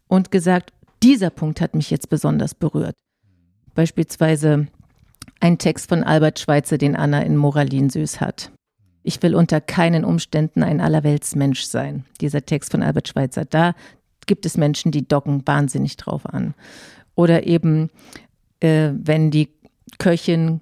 [0.08, 2.96] und gesagt, dieser Punkt hat mich jetzt besonders berührt.
[3.74, 4.66] Beispielsweise
[5.40, 8.52] ein Text von Albert Schweitzer, den Anna in Moralin süß hat.
[9.02, 12.04] Ich will unter keinen Umständen ein Allerweltsmensch sein.
[12.20, 13.44] Dieser Text von Albert Schweitzer.
[13.44, 13.74] Da
[14.26, 16.54] gibt es Menschen, die docken wahnsinnig drauf an.
[17.14, 17.90] Oder eben,
[18.60, 19.48] äh, wenn die
[19.98, 20.60] Köchin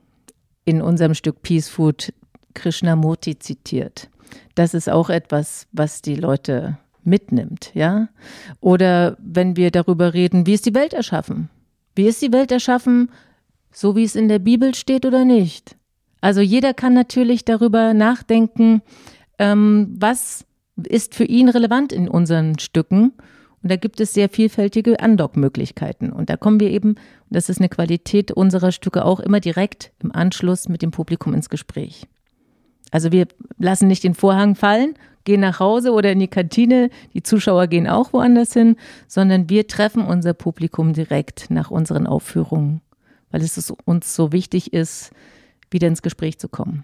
[0.65, 2.13] in unserem Stück Peace Food
[2.55, 4.09] Krishnamurti zitiert.
[4.55, 8.09] Das ist auch etwas, was die Leute mitnimmt, ja?
[8.61, 11.49] Oder wenn wir darüber reden, wie ist die Welt erschaffen?
[11.95, 13.11] Wie ist die Welt erschaffen,
[13.73, 15.77] so wie es in der Bibel steht oder nicht?
[16.21, 18.83] Also jeder kann natürlich darüber nachdenken,
[19.39, 20.45] ähm, was
[20.77, 23.13] ist für ihn relevant in unseren Stücken.
[23.63, 26.13] Und da gibt es sehr vielfältige Andockmöglichkeiten.
[26.13, 26.95] Und da kommen wir eben,
[27.29, 31.51] das ist eine Qualität unserer Stücke auch immer direkt im Anschluss mit dem Publikum ins
[31.51, 32.07] Gespräch.
[32.91, 34.95] Also wir lassen nicht den Vorhang fallen,
[35.25, 39.67] gehen nach Hause oder in die Kantine, die Zuschauer gehen auch woanders hin, sondern wir
[39.67, 42.81] treffen unser Publikum direkt nach unseren Aufführungen,
[43.31, 45.13] weil es uns so wichtig ist,
[45.71, 46.83] wieder ins Gespräch zu kommen.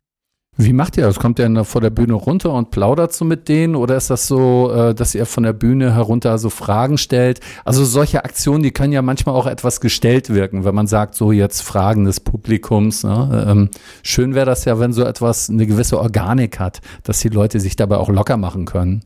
[0.58, 1.18] Wie macht ihr das?
[1.18, 3.76] Kommt ihr vor der Bühne runter und plaudert so mit denen?
[3.76, 7.40] Oder ist das so, äh, dass ihr von der Bühne herunter so Fragen stellt?
[7.66, 11.30] Also solche Aktionen, die können ja manchmal auch etwas gestellt wirken, wenn man sagt, so
[11.30, 13.04] jetzt Fragen des Publikums.
[13.04, 13.44] Ne?
[13.46, 13.70] Ähm,
[14.02, 17.76] schön wäre das ja, wenn so etwas eine gewisse Organik hat, dass die Leute sich
[17.76, 19.04] dabei auch locker machen können.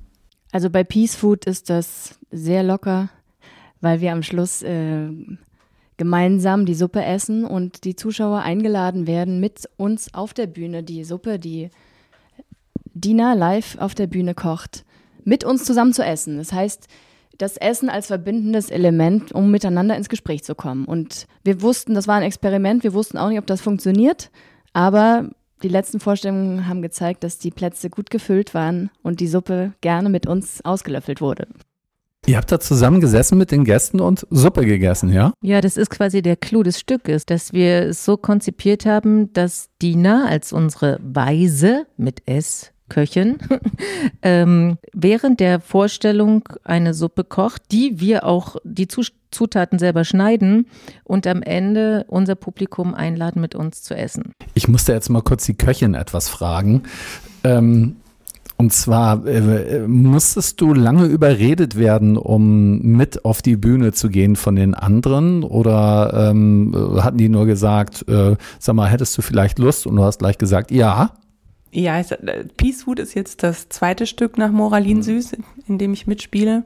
[0.53, 3.09] Also bei Peace Food ist das sehr locker,
[3.81, 5.09] weil wir am Schluss äh,
[6.01, 11.05] gemeinsam die Suppe essen und die Zuschauer eingeladen werden, mit uns auf der Bühne die
[11.05, 11.69] Suppe, die
[12.95, 14.87] Dina live auf der Bühne kocht,
[15.25, 16.39] mit uns zusammen zu essen.
[16.39, 16.89] Das heißt,
[17.37, 20.87] das Essen als verbindendes Element, um miteinander ins Gespräch zu kommen.
[20.87, 24.31] Und wir wussten, das war ein Experiment, wir wussten auch nicht, ob das funktioniert,
[24.73, 25.29] aber
[25.63, 30.09] die letzten Vorstellungen haben gezeigt, dass die Plätze gut gefüllt waren und die Suppe gerne
[30.09, 31.47] mit uns ausgelöffelt wurde.
[32.27, 35.33] Ihr habt da zusammen gesessen mit den Gästen und Suppe gegessen, ja?
[35.43, 39.71] Ja, das ist quasi der Clou des Stückes, dass wir es so konzipiert haben, dass
[39.81, 43.39] Dina als unsere Weise mit S Köchin,
[44.23, 50.67] ähm, während der Vorstellung eine Suppe kocht, die wir auch die Zutaten selber schneiden
[51.05, 54.35] und am Ende unser Publikum einladen, mit uns zu essen.
[54.53, 56.83] Ich musste jetzt mal kurz die Köchin etwas fragen.
[57.45, 57.97] Ähm,
[58.61, 64.37] und zwar äh, musstest du lange überredet werden, um mit auf die Bühne zu gehen
[64.37, 65.45] von den anderen?
[65.45, 69.87] Oder ähm, hatten die nur gesagt, äh, sag mal, hättest du vielleicht Lust?
[69.87, 71.13] Und du hast gleich gesagt, ja.
[71.73, 75.03] Ja, äh, Peace Food ist jetzt das zweite Stück nach Moralin mhm.
[75.05, 76.65] Süß, in dem ich mitspiele.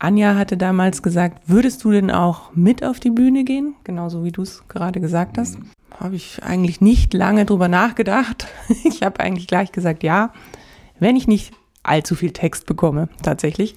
[0.00, 3.76] Anja hatte damals gesagt, würdest du denn auch mit auf die Bühne gehen?
[3.84, 5.56] Genauso wie du es gerade gesagt hast.
[6.00, 8.48] Habe ich eigentlich nicht lange drüber nachgedacht.
[8.82, 10.32] Ich habe eigentlich gleich gesagt, ja,
[10.98, 11.52] wenn ich nicht
[11.82, 13.74] allzu viel Text bekomme, tatsächlich.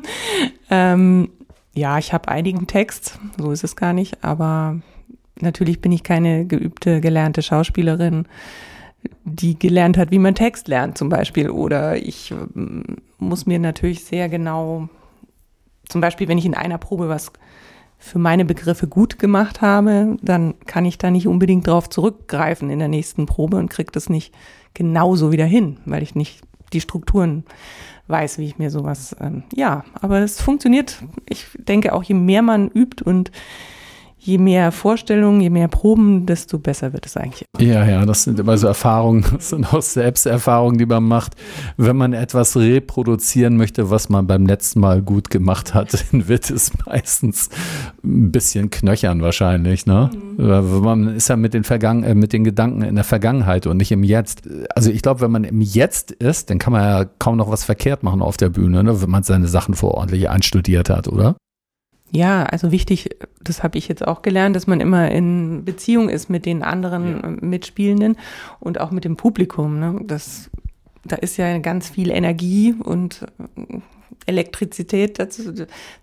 [0.70, 1.30] ähm,
[1.74, 4.80] ja, ich habe einigen Text, so ist es gar nicht, aber
[5.40, 8.26] natürlich bin ich keine geübte, gelernte Schauspielerin,
[9.24, 11.50] die gelernt hat, wie man Text lernt zum Beispiel.
[11.50, 12.82] Oder ich ähm,
[13.18, 14.88] muss mir natürlich sehr genau,
[15.88, 17.32] zum Beispiel, wenn ich in einer Probe was
[17.98, 22.78] für meine Begriffe gut gemacht habe, dann kann ich da nicht unbedingt drauf zurückgreifen in
[22.78, 24.34] der nächsten Probe und kriege das nicht
[24.74, 27.44] genauso wieder hin, weil ich nicht die Strukturen
[28.08, 31.02] weiß, wie ich mir sowas, ähm, ja, aber es funktioniert.
[31.28, 33.30] Ich denke auch, je mehr man übt und
[34.18, 37.44] je mehr Vorstellungen, je mehr Proben, desto besser wird es eigentlich.
[37.58, 41.34] Ja, ja, das sind immer so Erfahrungen, das sind auch Selbsterfahrungen, die man macht.
[41.76, 46.50] Wenn man etwas reproduzieren möchte, was man beim letzten Mal gut gemacht hat, dann wird
[46.50, 47.48] es meistens
[48.04, 49.86] ein bisschen knöchern wahrscheinlich.
[49.86, 50.10] Ne?
[50.36, 50.80] Mhm.
[50.82, 53.92] Man ist ja mit den, Vergangen äh, mit den Gedanken in der Vergangenheit und nicht
[53.92, 54.48] im Jetzt.
[54.74, 57.64] Also ich glaube, wenn man im Jetzt ist, dann kann man ja kaum noch was
[57.64, 59.00] verkehrt machen auf der Bühne, ne?
[59.00, 61.36] wenn man seine Sachen vorordentlich einstudiert hat, oder?
[62.10, 63.10] Ja, also wichtig,
[63.42, 67.20] das habe ich jetzt auch gelernt, dass man immer in Beziehung ist mit den anderen
[67.22, 67.46] ja.
[67.46, 68.16] Mitspielenden
[68.60, 69.78] und auch mit dem Publikum.
[69.78, 70.00] Ne?
[70.04, 70.50] Das,
[71.04, 73.26] da ist ja ganz viel Energie und
[74.26, 75.52] Elektrizität dazu,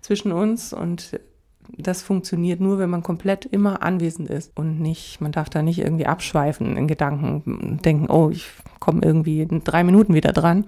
[0.00, 1.18] zwischen uns und
[1.76, 5.78] das funktioniert nur, wenn man komplett immer anwesend ist und nicht, man darf da nicht
[5.78, 8.46] irgendwie abschweifen in Gedanken und denken, oh, ich
[8.78, 10.64] komme irgendwie in drei Minuten wieder dran.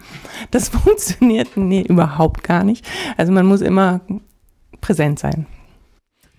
[0.51, 2.87] Das funktioniert nee, überhaupt gar nicht.
[3.17, 4.01] Also man muss immer
[4.81, 5.47] präsent sein.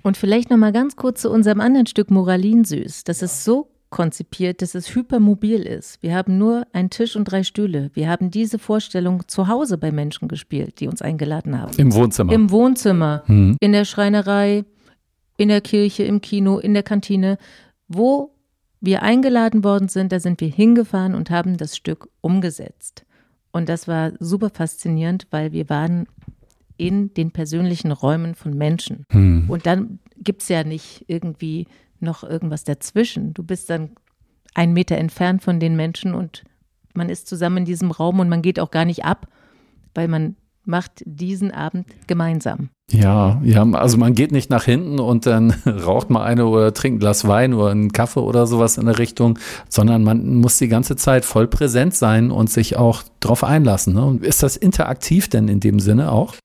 [0.02, 3.04] Und vielleicht noch mal ganz kurz zu unserem anderen Stück Moralin süß.
[3.04, 6.02] Das ist so konzipiert, dass es hypermobil ist.
[6.02, 7.90] Wir haben nur einen Tisch und drei Stühle.
[7.94, 11.74] Wir haben diese Vorstellung zu Hause bei Menschen gespielt, die uns eingeladen haben.
[11.78, 12.32] Im Wohnzimmer.
[12.32, 13.58] Im Wohnzimmer, mhm.
[13.60, 14.64] in der Schreinerei,
[15.38, 17.38] in der Kirche, im Kino, in der Kantine.
[17.88, 18.36] Wo
[18.80, 23.06] wir eingeladen worden sind, da sind wir hingefahren und haben das Stück umgesetzt.
[23.52, 26.08] Und das war super faszinierend, weil wir waren
[26.80, 29.04] in den persönlichen Räumen von Menschen.
[29.12, 29.50] Hm.
[29.50, 31.68] Und dann gibt es ja nicht irgendwie
[32.00, 33.34] noch irgendwas dazwischen.
[33.34, 33.92] Du bist dann
[34.56, 36.44] einen Meter entfernt von den Menschen und
[36.94, 39.28] man ist zusammen in diesem Raum und man geht auch gar nicht ab,
[39.94, 42.70] weil man macht diesen Abend gemeinsam.
[42.92, 46.98] Ja, ja, also man geht nicht nach hinten und dann raucht mal eine oder trinkt
[46.98, 49.38] ein Glas Wein oder einen Kaffee oder sowas in der Richtung,
[49.68, 53.94] sondern man muss die ganze Zeit voll präsent sein und sich auch darauf einlassen.
[53.94, 54.20] Ne?
[54.22, 56.36] Ist das interaktiv denn in dem Sinne auch?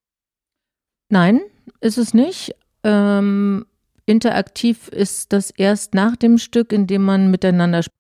[1.15, 1.43] Nein,
[1.81, 2.57] ist es nicht.
[2.83, 3.67] Ähm,
[4.05, 7.95] interaktiv ist das erst nach dem Stück, in dem man miteinander spricht.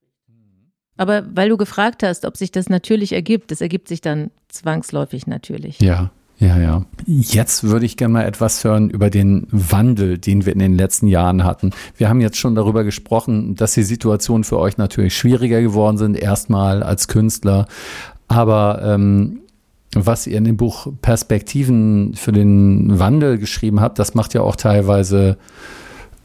[0.96, 5.28] Aber weil du gefragt hast, ob sich das natürlich ergibt, das ergibt sich dann zwangsläufig
[5.28, 5.78] natürlich.
[5.80, 6.84] Ja, ja, ja.
[7.06, 11.06] Jetzt würde ich gerne mal etwas hören über den Wandel, den wir in den letzten
[11.06, 11.70] Jahren hatten.
[11.96, 16.16] Wir haben jetzt schon darüber gesprochen, dass die Situationen für euch natürlich schwieriger geworden sind,
[16.16, 17.68] erstmal als Künstler.
[18.26, 19.43] Aber ähm,
[19.94, 24.56] was ihr in dem Buch Perspektiven für den Wandel geschrieben habt, das macht ja auch
[24.56, 25.36] teilweise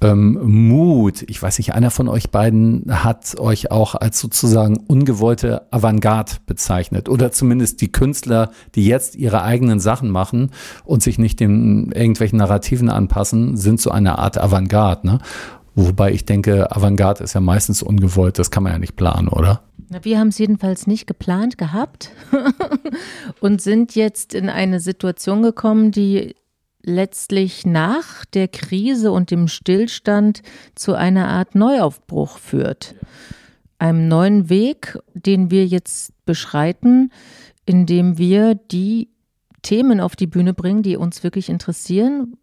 [0.02, 1.24] ähm, Mut.
[1.28, 7.10] Ich weiß nicht, einer von euch beiden hat euch auch als sozusagen ungewollte Avantgarde bezeichnet
[7.10, 10.52] oder zumindest die Künstler, die jetzt ihre eigenen Sachen machen
[10.86, 15.08] und sich nicht den irgendwelchen Narrativen anpassen, sind so eine Art Avantgarde.
[15.08, 15.20] Ne?
[15.86, 19.64] Wobei ich denke, Avantgarde ist ja meistens ungewollt, das kann man ja nicht planen, oder?
[20.02, 22.12] Wir haben es jedenfalls nicht geplant gehabt
[23.40, 26.36] und sind jetzt in eine Situation gekommen, die
[26.84, 30.42] letztlich nach der Krise und dem Stillstand
[30.76, 32.96] zu einer Art Neuaufbruch führt.
[33.78, 37.12] Einem neuen Weg, den wir jetzt beschreiten,
[37.66, 39.10] indem wir die
[39.62, 42.36] Themen auf die Bühne bringen, die uns wirklich interessieren.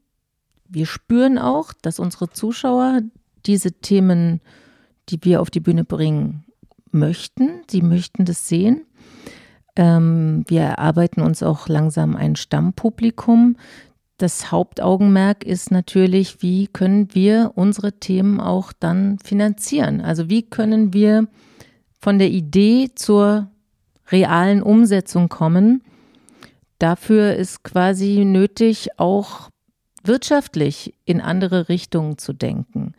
[0.68, 3.02] Wir spüren auch, dass unsere Zuschauer
[3.46, 4.40] diese Themen,
[5.08, 6.44] die wir auf die Bühne bringen,
[6.90, 7.62] möchten.
[7.70, 8.86] Sie möchten das sehen.
[9.76, 13.56] Ähm, wir erarbeiten uns auch langsam ein Stammpublikum.
[14.18, 20.00] Das Hauptaugenmerk ist natürlich, wie können wir unsere Themen auch dann finanzieren?
[20.00, 21.28] Also wie können wir
[22.00, 23.50] von der Idee zur
[24.10, 25.82] realen Umsetzung kommen?
[26.78, 29.50] Dafür ist quasi nötig, auch
[30.02, 32.94] wirtschaftlich in andere Richtungen zu denken.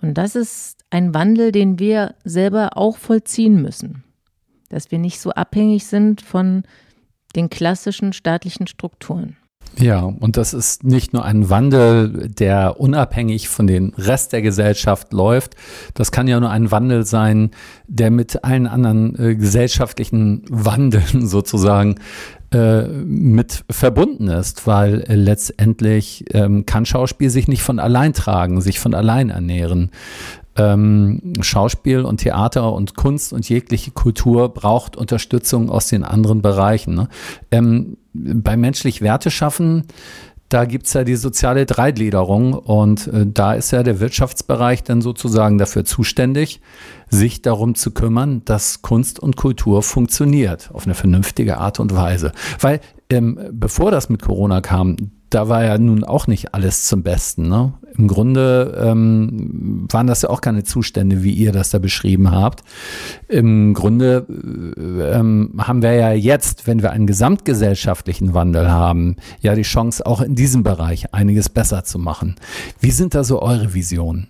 [0.00, 4.04] Und das ist ein Wandel, den wir selber auch vollziehen müssen.
[4.68, 6.62] Dass wir nicht so abhängig sind von
[7.36, 9.36] den klassischen staatlichen Strukturen.
[9.78, 15.12] Ja, und das ist nicht nur ein Wandel, der unabhängig von dem Rest der Gesellschaft
[15.12, 15.54] läuft.
[15.94, 17.50] Das kann ja nur ein Wandel sein,
[17.86, 21.96] der mit allen anderen äh, gesellschaftlichen Wandeln sozusagen
[22.52, 28.60] äh, mit verbunden ist, weil äh, letztendlich ähm, kann Schauspiel sich nicht von allein tragen,
[28.60, 29.92] sich von allein ernähren.
[30.56, 36.94] Ähm, Schauspiel und Theater und Kunst und jegliche Kultur braucht Unterstützung aus den anderen Bereichen.
[36.94, 37.08] Ne?
[37.50, 39.84] Ähm, bei menschlich Werte schaffen,
[40.50, 45.58] da gibt's ja die soziale Dreigliederung und äh, da ist ja der Wirtschaftsbereich dann sozusagen
[45.58, 46.60] dafür zuständig,
[47.08, 52.32] sich darum zu kümmern, dass Kunst und Kultur funktioniert auf eine vernünftige Art und Weise.
[52.58, 52.80] Weil
[53.10, 54.96] ähm, bevor das mit Corona kam,
[55.30, 57.48] da war ja nun auch nicht alles zum Besten.
[57.48, 57.72] Ne?
[57.96, 62.64] Im Grunde ähm, waren das ja auch keine Zustände, wie ihr das da beschrieben habt.
[63.28, 69.54] Im Grunde äh, ähm, haben wir ja jetzt, wenn wir einen gesamtgesellschaftlichen Wandel haben, ja
[69.54, 72.34] die Chance, auch in diesem Bereich einiges besser zu machen.
[72.80, 74.28] Wie sind da so eure Visionen?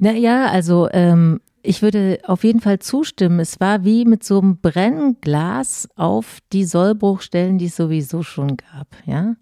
[0.00, 3.40] Naja, also ähm, ich würde auf jeden Fall zustimmen.
[3.40, 8.86] Es war wie mit so einem Brennglas auf die Sollbruchstellen, die es sowieso schon gab,
[9.04, 9.36] ja.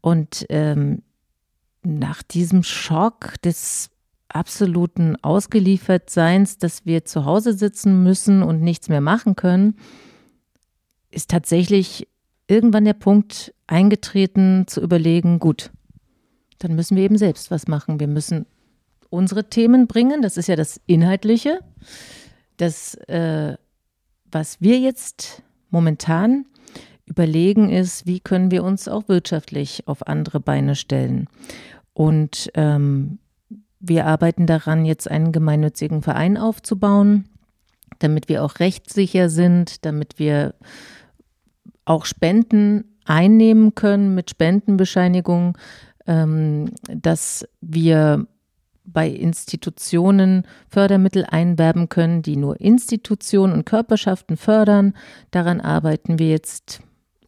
[0.00, 1.02] Und ähm,
[1.82, 3.90] nach diesem Schock des
[4.28, 9.76] absoluten Ausgeliefertseins, dass wir zu Hause sitzen müssen und nichts mehr machen können,
[11.10, 12.08] ist tatsächlich
[12.46, 15.70] irgendwann der Punkt eingetreten zu überlegen, gut,
[16.60, 18.00] dann müssen wir eben selbst was machen.
[18.00, 18.46] Wir müssen
[19.10, 20.22] unsere Themen bringen.
[20.22, 21.60] Das ist ja das Inhaltliche.
[22.56, 23.56] Das, äh,
[24.30, 26.46] was wir jetzt momentan
[27.06, 31.28] überlegen, ist, wie können wir uns auch wirtschaftlich auf andere Beine stellen.
[31.94, 33.18] Und ähm,
[33.80, 37.28] wir arbeiten daran, jetzt einen gemeinnützigen Verein aufzubauen,
[37.98, 40.54] damit wir auch rechtssicher sind, damit wir
[41.84, 45.56] auch Spenden einnehmen können mit Spendenbescheinigung,
[46.06, 48.26] ähm, dass wir
[48.92, 54.94] bei Institutionen Fördermittel einwerben können, die nur Institutionen und Körperschaften fördern.
[55.30, 56.80] Daran arbeiten wir jetzt,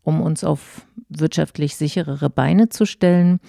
[0.03, 3.41] um uns auf wirtschaftlich sicherere Beine zu stellen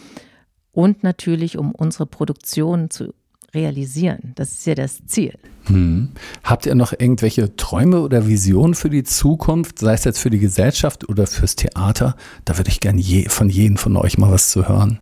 [0.72, 3.14] und natürlich, um unsere Produktion zu
[3.54, 4.32] realisieren.
[4.36, 5.34] Das ist ja das Ziel.
[5.66, 6.10] Hm.
[6.44, 10.40] Habt ihr noch irgendwelche Träume oder Visionen für die Zukunft, sei es jetzt für die
[10.40, 12.16] Gesellschaft oder fürs Theater?
[12.46, 15.00] Da würde ich gerne je, von jedem von euch mal was zu hören.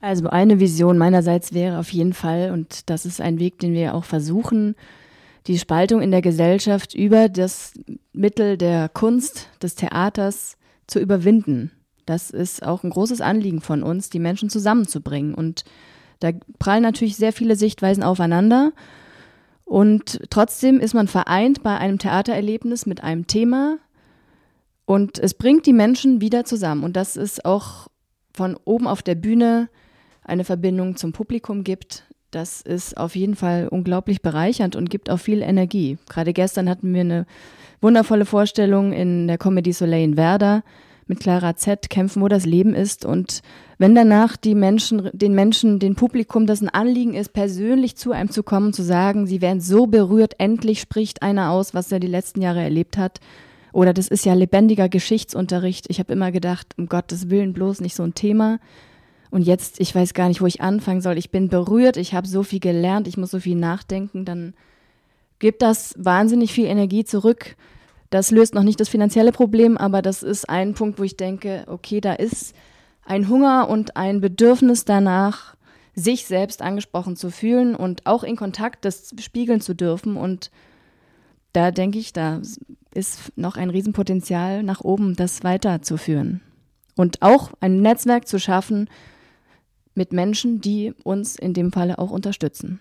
[0.00, 3.94] Also eine Vision meinerseits wäre auf jeden Fall, und das ist ein Weg, den wir
[3.94, 4.76] auch versuchen,
[5.46, 7.72] die Spaltung in der Gesellschaft über das
[8.12, 11.70] Mittel der Kunst, des Theaters zu überwinden.
[12.06, 15.34] Das ist auch ein großes Anliegen von uns, die Menschen zusammenzubringen.
[15.34, 15.64] Und
[16.18, 18.72] da prallen natürlich sehr viele Sichtweisen aufeinander.
[19.64, 23.78] Und trotzdem ist man vereint bei einem Theatererlebnis mit einem Thema.
[24.84, 26.82] Und es bringt die Menschen wieder zusammen.
[26.82, 27.86] Und das ist auch
[28.32, 29.68] von oben auf der Bühne
[30.24, 35.18] eine Verbindung zum Publikum gibt, das ist auf jeden Fall unglaublich bereichernd und gibt auch
[35.18, 35.98] viel Energie.
[36.08, 37.26] Gerade gestern hatten wir eine
[37.80, 40.62] wundervolle Vorstellung in der Comedy Soleil in Werder
[41.06, 41.90] mit Clara Z.
[41.90, 43.04] Kämpfen, wo das Leben ist.
[43.04, 43.42] Und
[43.78, 48.30] wenn danach die Menschen, den Menschen, den Publikum das ein Anliegen ist, persönlich zu einem
[48.30, 52.06] zu kommen, zu sagen, sie werden so berührt, endlich spricht einer aus, was er die
[52.06, 53.18] letzten Jahre erlebt hat.
[53.72, 55.86] Oder das ist ja lebendiger Geschichtsunterricht.
[55.88, 58.58] Ich habe immer gedacht, um Gottes Willen bloß nicht so ein Thema.
[59.30, 61.16] Und jetzt, ich weiß gar nicht, wo ich anfangen soll.
[61.16, 64.24] Ich bin berührt, ich habe so viel gelernt, ich muss so viel nachdenken.
[64.24, 64.54] Dann
[65.38, 67.56] gibt das wahnsinnig viel Energie zurück.
[68.10, 71.64] Das löst noch nicht das finanzielle Problem, aber das ist ein Punkt, wo ich denke,
[71.68, 72.54] okay, da ist
[73.04, 75.56] ein Hunger und ein Bedürfnis danach,
[75.94, 80.16] sich selbst angesprochen zu fühlen und auch in Kontakt das spiegeln zu dürfen.
[80.16, 80.50] Und
[81.52, 82.40] da denke ich, da
[82.94, 86.40] ist noch ein Riesenpotenzial nach oben, das weiterzuführen.
[86.96, 88.88] Und auch ein Netzwerk zu schaffen,
[89.94, 92.80] mit Menschen, die uns in dem Falle auch unterstützen.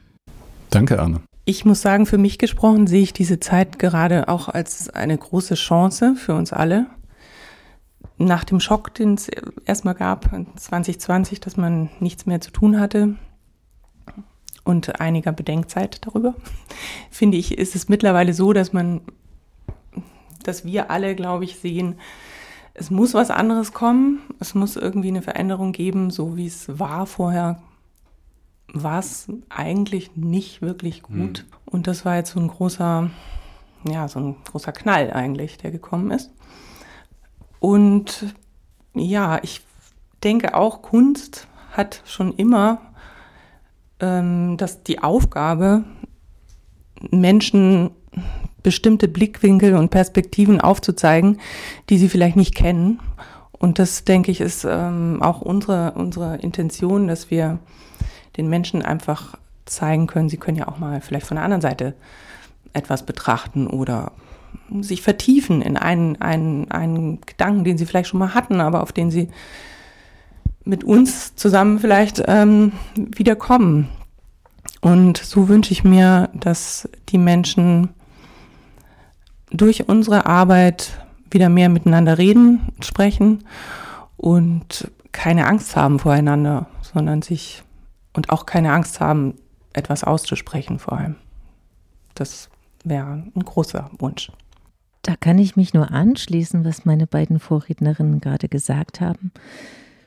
[0.70, 1.22] Danke, Anne.
[1.46, 5.56] Ich muss sagen, für mich gesprochen sehe ich diese Zeit gerade auch als eine große
[5.56, 6.86] Chance für uns alle.
[8.18, 9.30] Nach dem Schock, den es
[9.66, 13.16] erstmal gab, 2020, dass man nichts mehr zu tun hatte
[14.64, 16.36] und einiger Bedenkzeit darüber,
[17.10, 19.02] finde ich, ist es mittlerweile so, dass man,
[20.44, 21.96] dass wir alle, glaube ich, sehen,
[22.74, 24.22] es muss was anderes kommen.
[24.40, 27.62] Es muss irgendwie eine Veränderung geben, so wie es war vorher.
[28.72, 31.46] War es eigentlich nicht wirklich gut.
[31.48, 31.58] Mhm.
[31.66, 33.10] Und das war jetzt so ein großer,
[33.86, 36.32] ja, so ein großer Knall eigentlich, der gekommen ist.
[37.60, 38.36] Und
[38.94, 39.62] ja, ich
[40.24, 42.80] denke auch, Kunst hat schon immer
[44.00, 45.84] ähm, dass die Aufgabe,
[47.12, 47.92] Menschen
[48.64, 51.40] bestimmte Blickwinkel und Perspektiven aufzuzeigen,
[51.90, 53.00] die sie vielleicht nicht kennen
[53.52, 57.60] Und das, denke ich, ist ähm, auch unsere, unsere Intention, dass wir
[58.38, 59.36] den Menschen einfach
[59.66, 61.94] zeigen können, sie können ja auch mal vielleicht von der anderen Seite
[62.74, 64.14] etwas betrachten oder
[64.82, 68.94] sich vertiefen in einen, einen, einen Gedanken, den sie vielleicht schon mal hatten, aber auf
[68.94, 69.30] den sie
[70.64, 73.90] mit uns zusammen vielleicht ähm, wieder kommen.
[74.82, 77.90] Und so wünsche ich mir, dass die Menschen
[79.52, 81.00] durch unsere Arbeit
[81.32, 83.44] wieder mehr miteinander reden, sprechen
[84.18, 87.64] und keine Angst haben voreinander, sondern sich
[88.14, 89.36] und auch keine Angst haben,
[89.74, 91.16] etwas auszusprechen vor allem.
[92.16, 92.50] Das
[92.84, 94.32] wäre ein großer Wunsch.
[95.04, 99.32] Da kann ich mich nur anschließen, was meine beiden Vorrednerinnen gerade gesagt haben.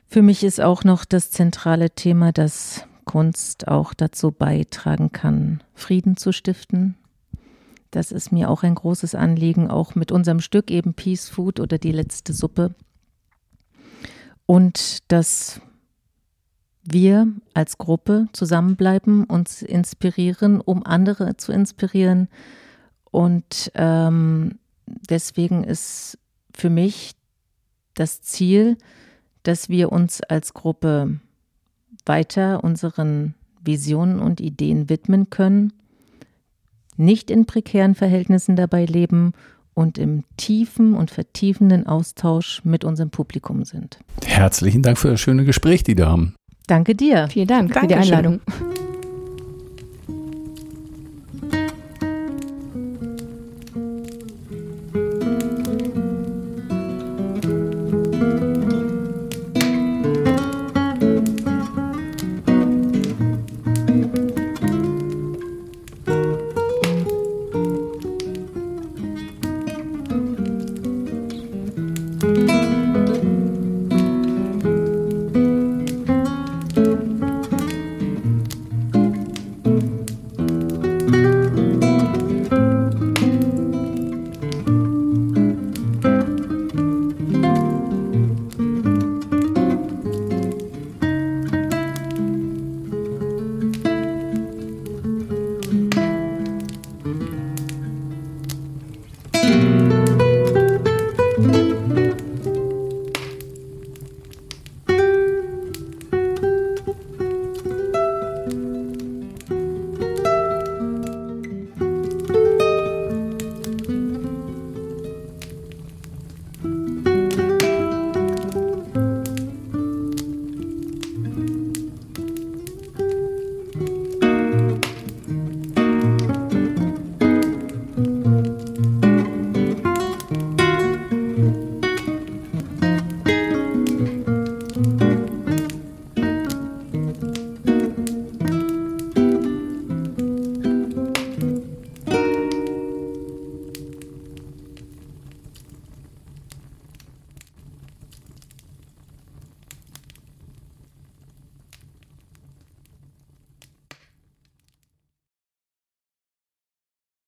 [0.07, 6.17] Für mich ist auch noch das zentrale Thema, dass Kunst auch dazu beitragen kann, Frieden
[6.17, 6.97] zu stiften.
[7.93, 11.77] Das ist mir auch ein großes Anliegen, auch mit unserem Stück eben Peace Food oder
[11.77, 12.75] die letzte Suppe.
[14.47, 15.61] Und dass
[16.85, 22.29] wir als Gruppe zusammenbleiben, uns inspirieren, um andere zu inspirieren.
[23.11, 26.19] Und ähm, deswegen ist
[26.55, 27.13] für mich
[27.93, 28.79] das Ziel,
[29.43, 31.21] dass wir uns als Gruppe
[32.07, 35.75] weiter unseren Visionen und Ideen widmen können,
[36.97, 39.33] nicht in prekären Verhältnissen dabei leben
[39.75, 43.99] und im tiefen und vertiefenden Austausch mit unserem Publikum sind.
[44.25, 46.35] Herzlichen Dank für das schöne Gespräch, die Damen.
[46.67, 47.29] Danke dir.
[47.31, 48.03] Vielen Dank Dankeschön.
[48.03, 48.41] für die Einladung.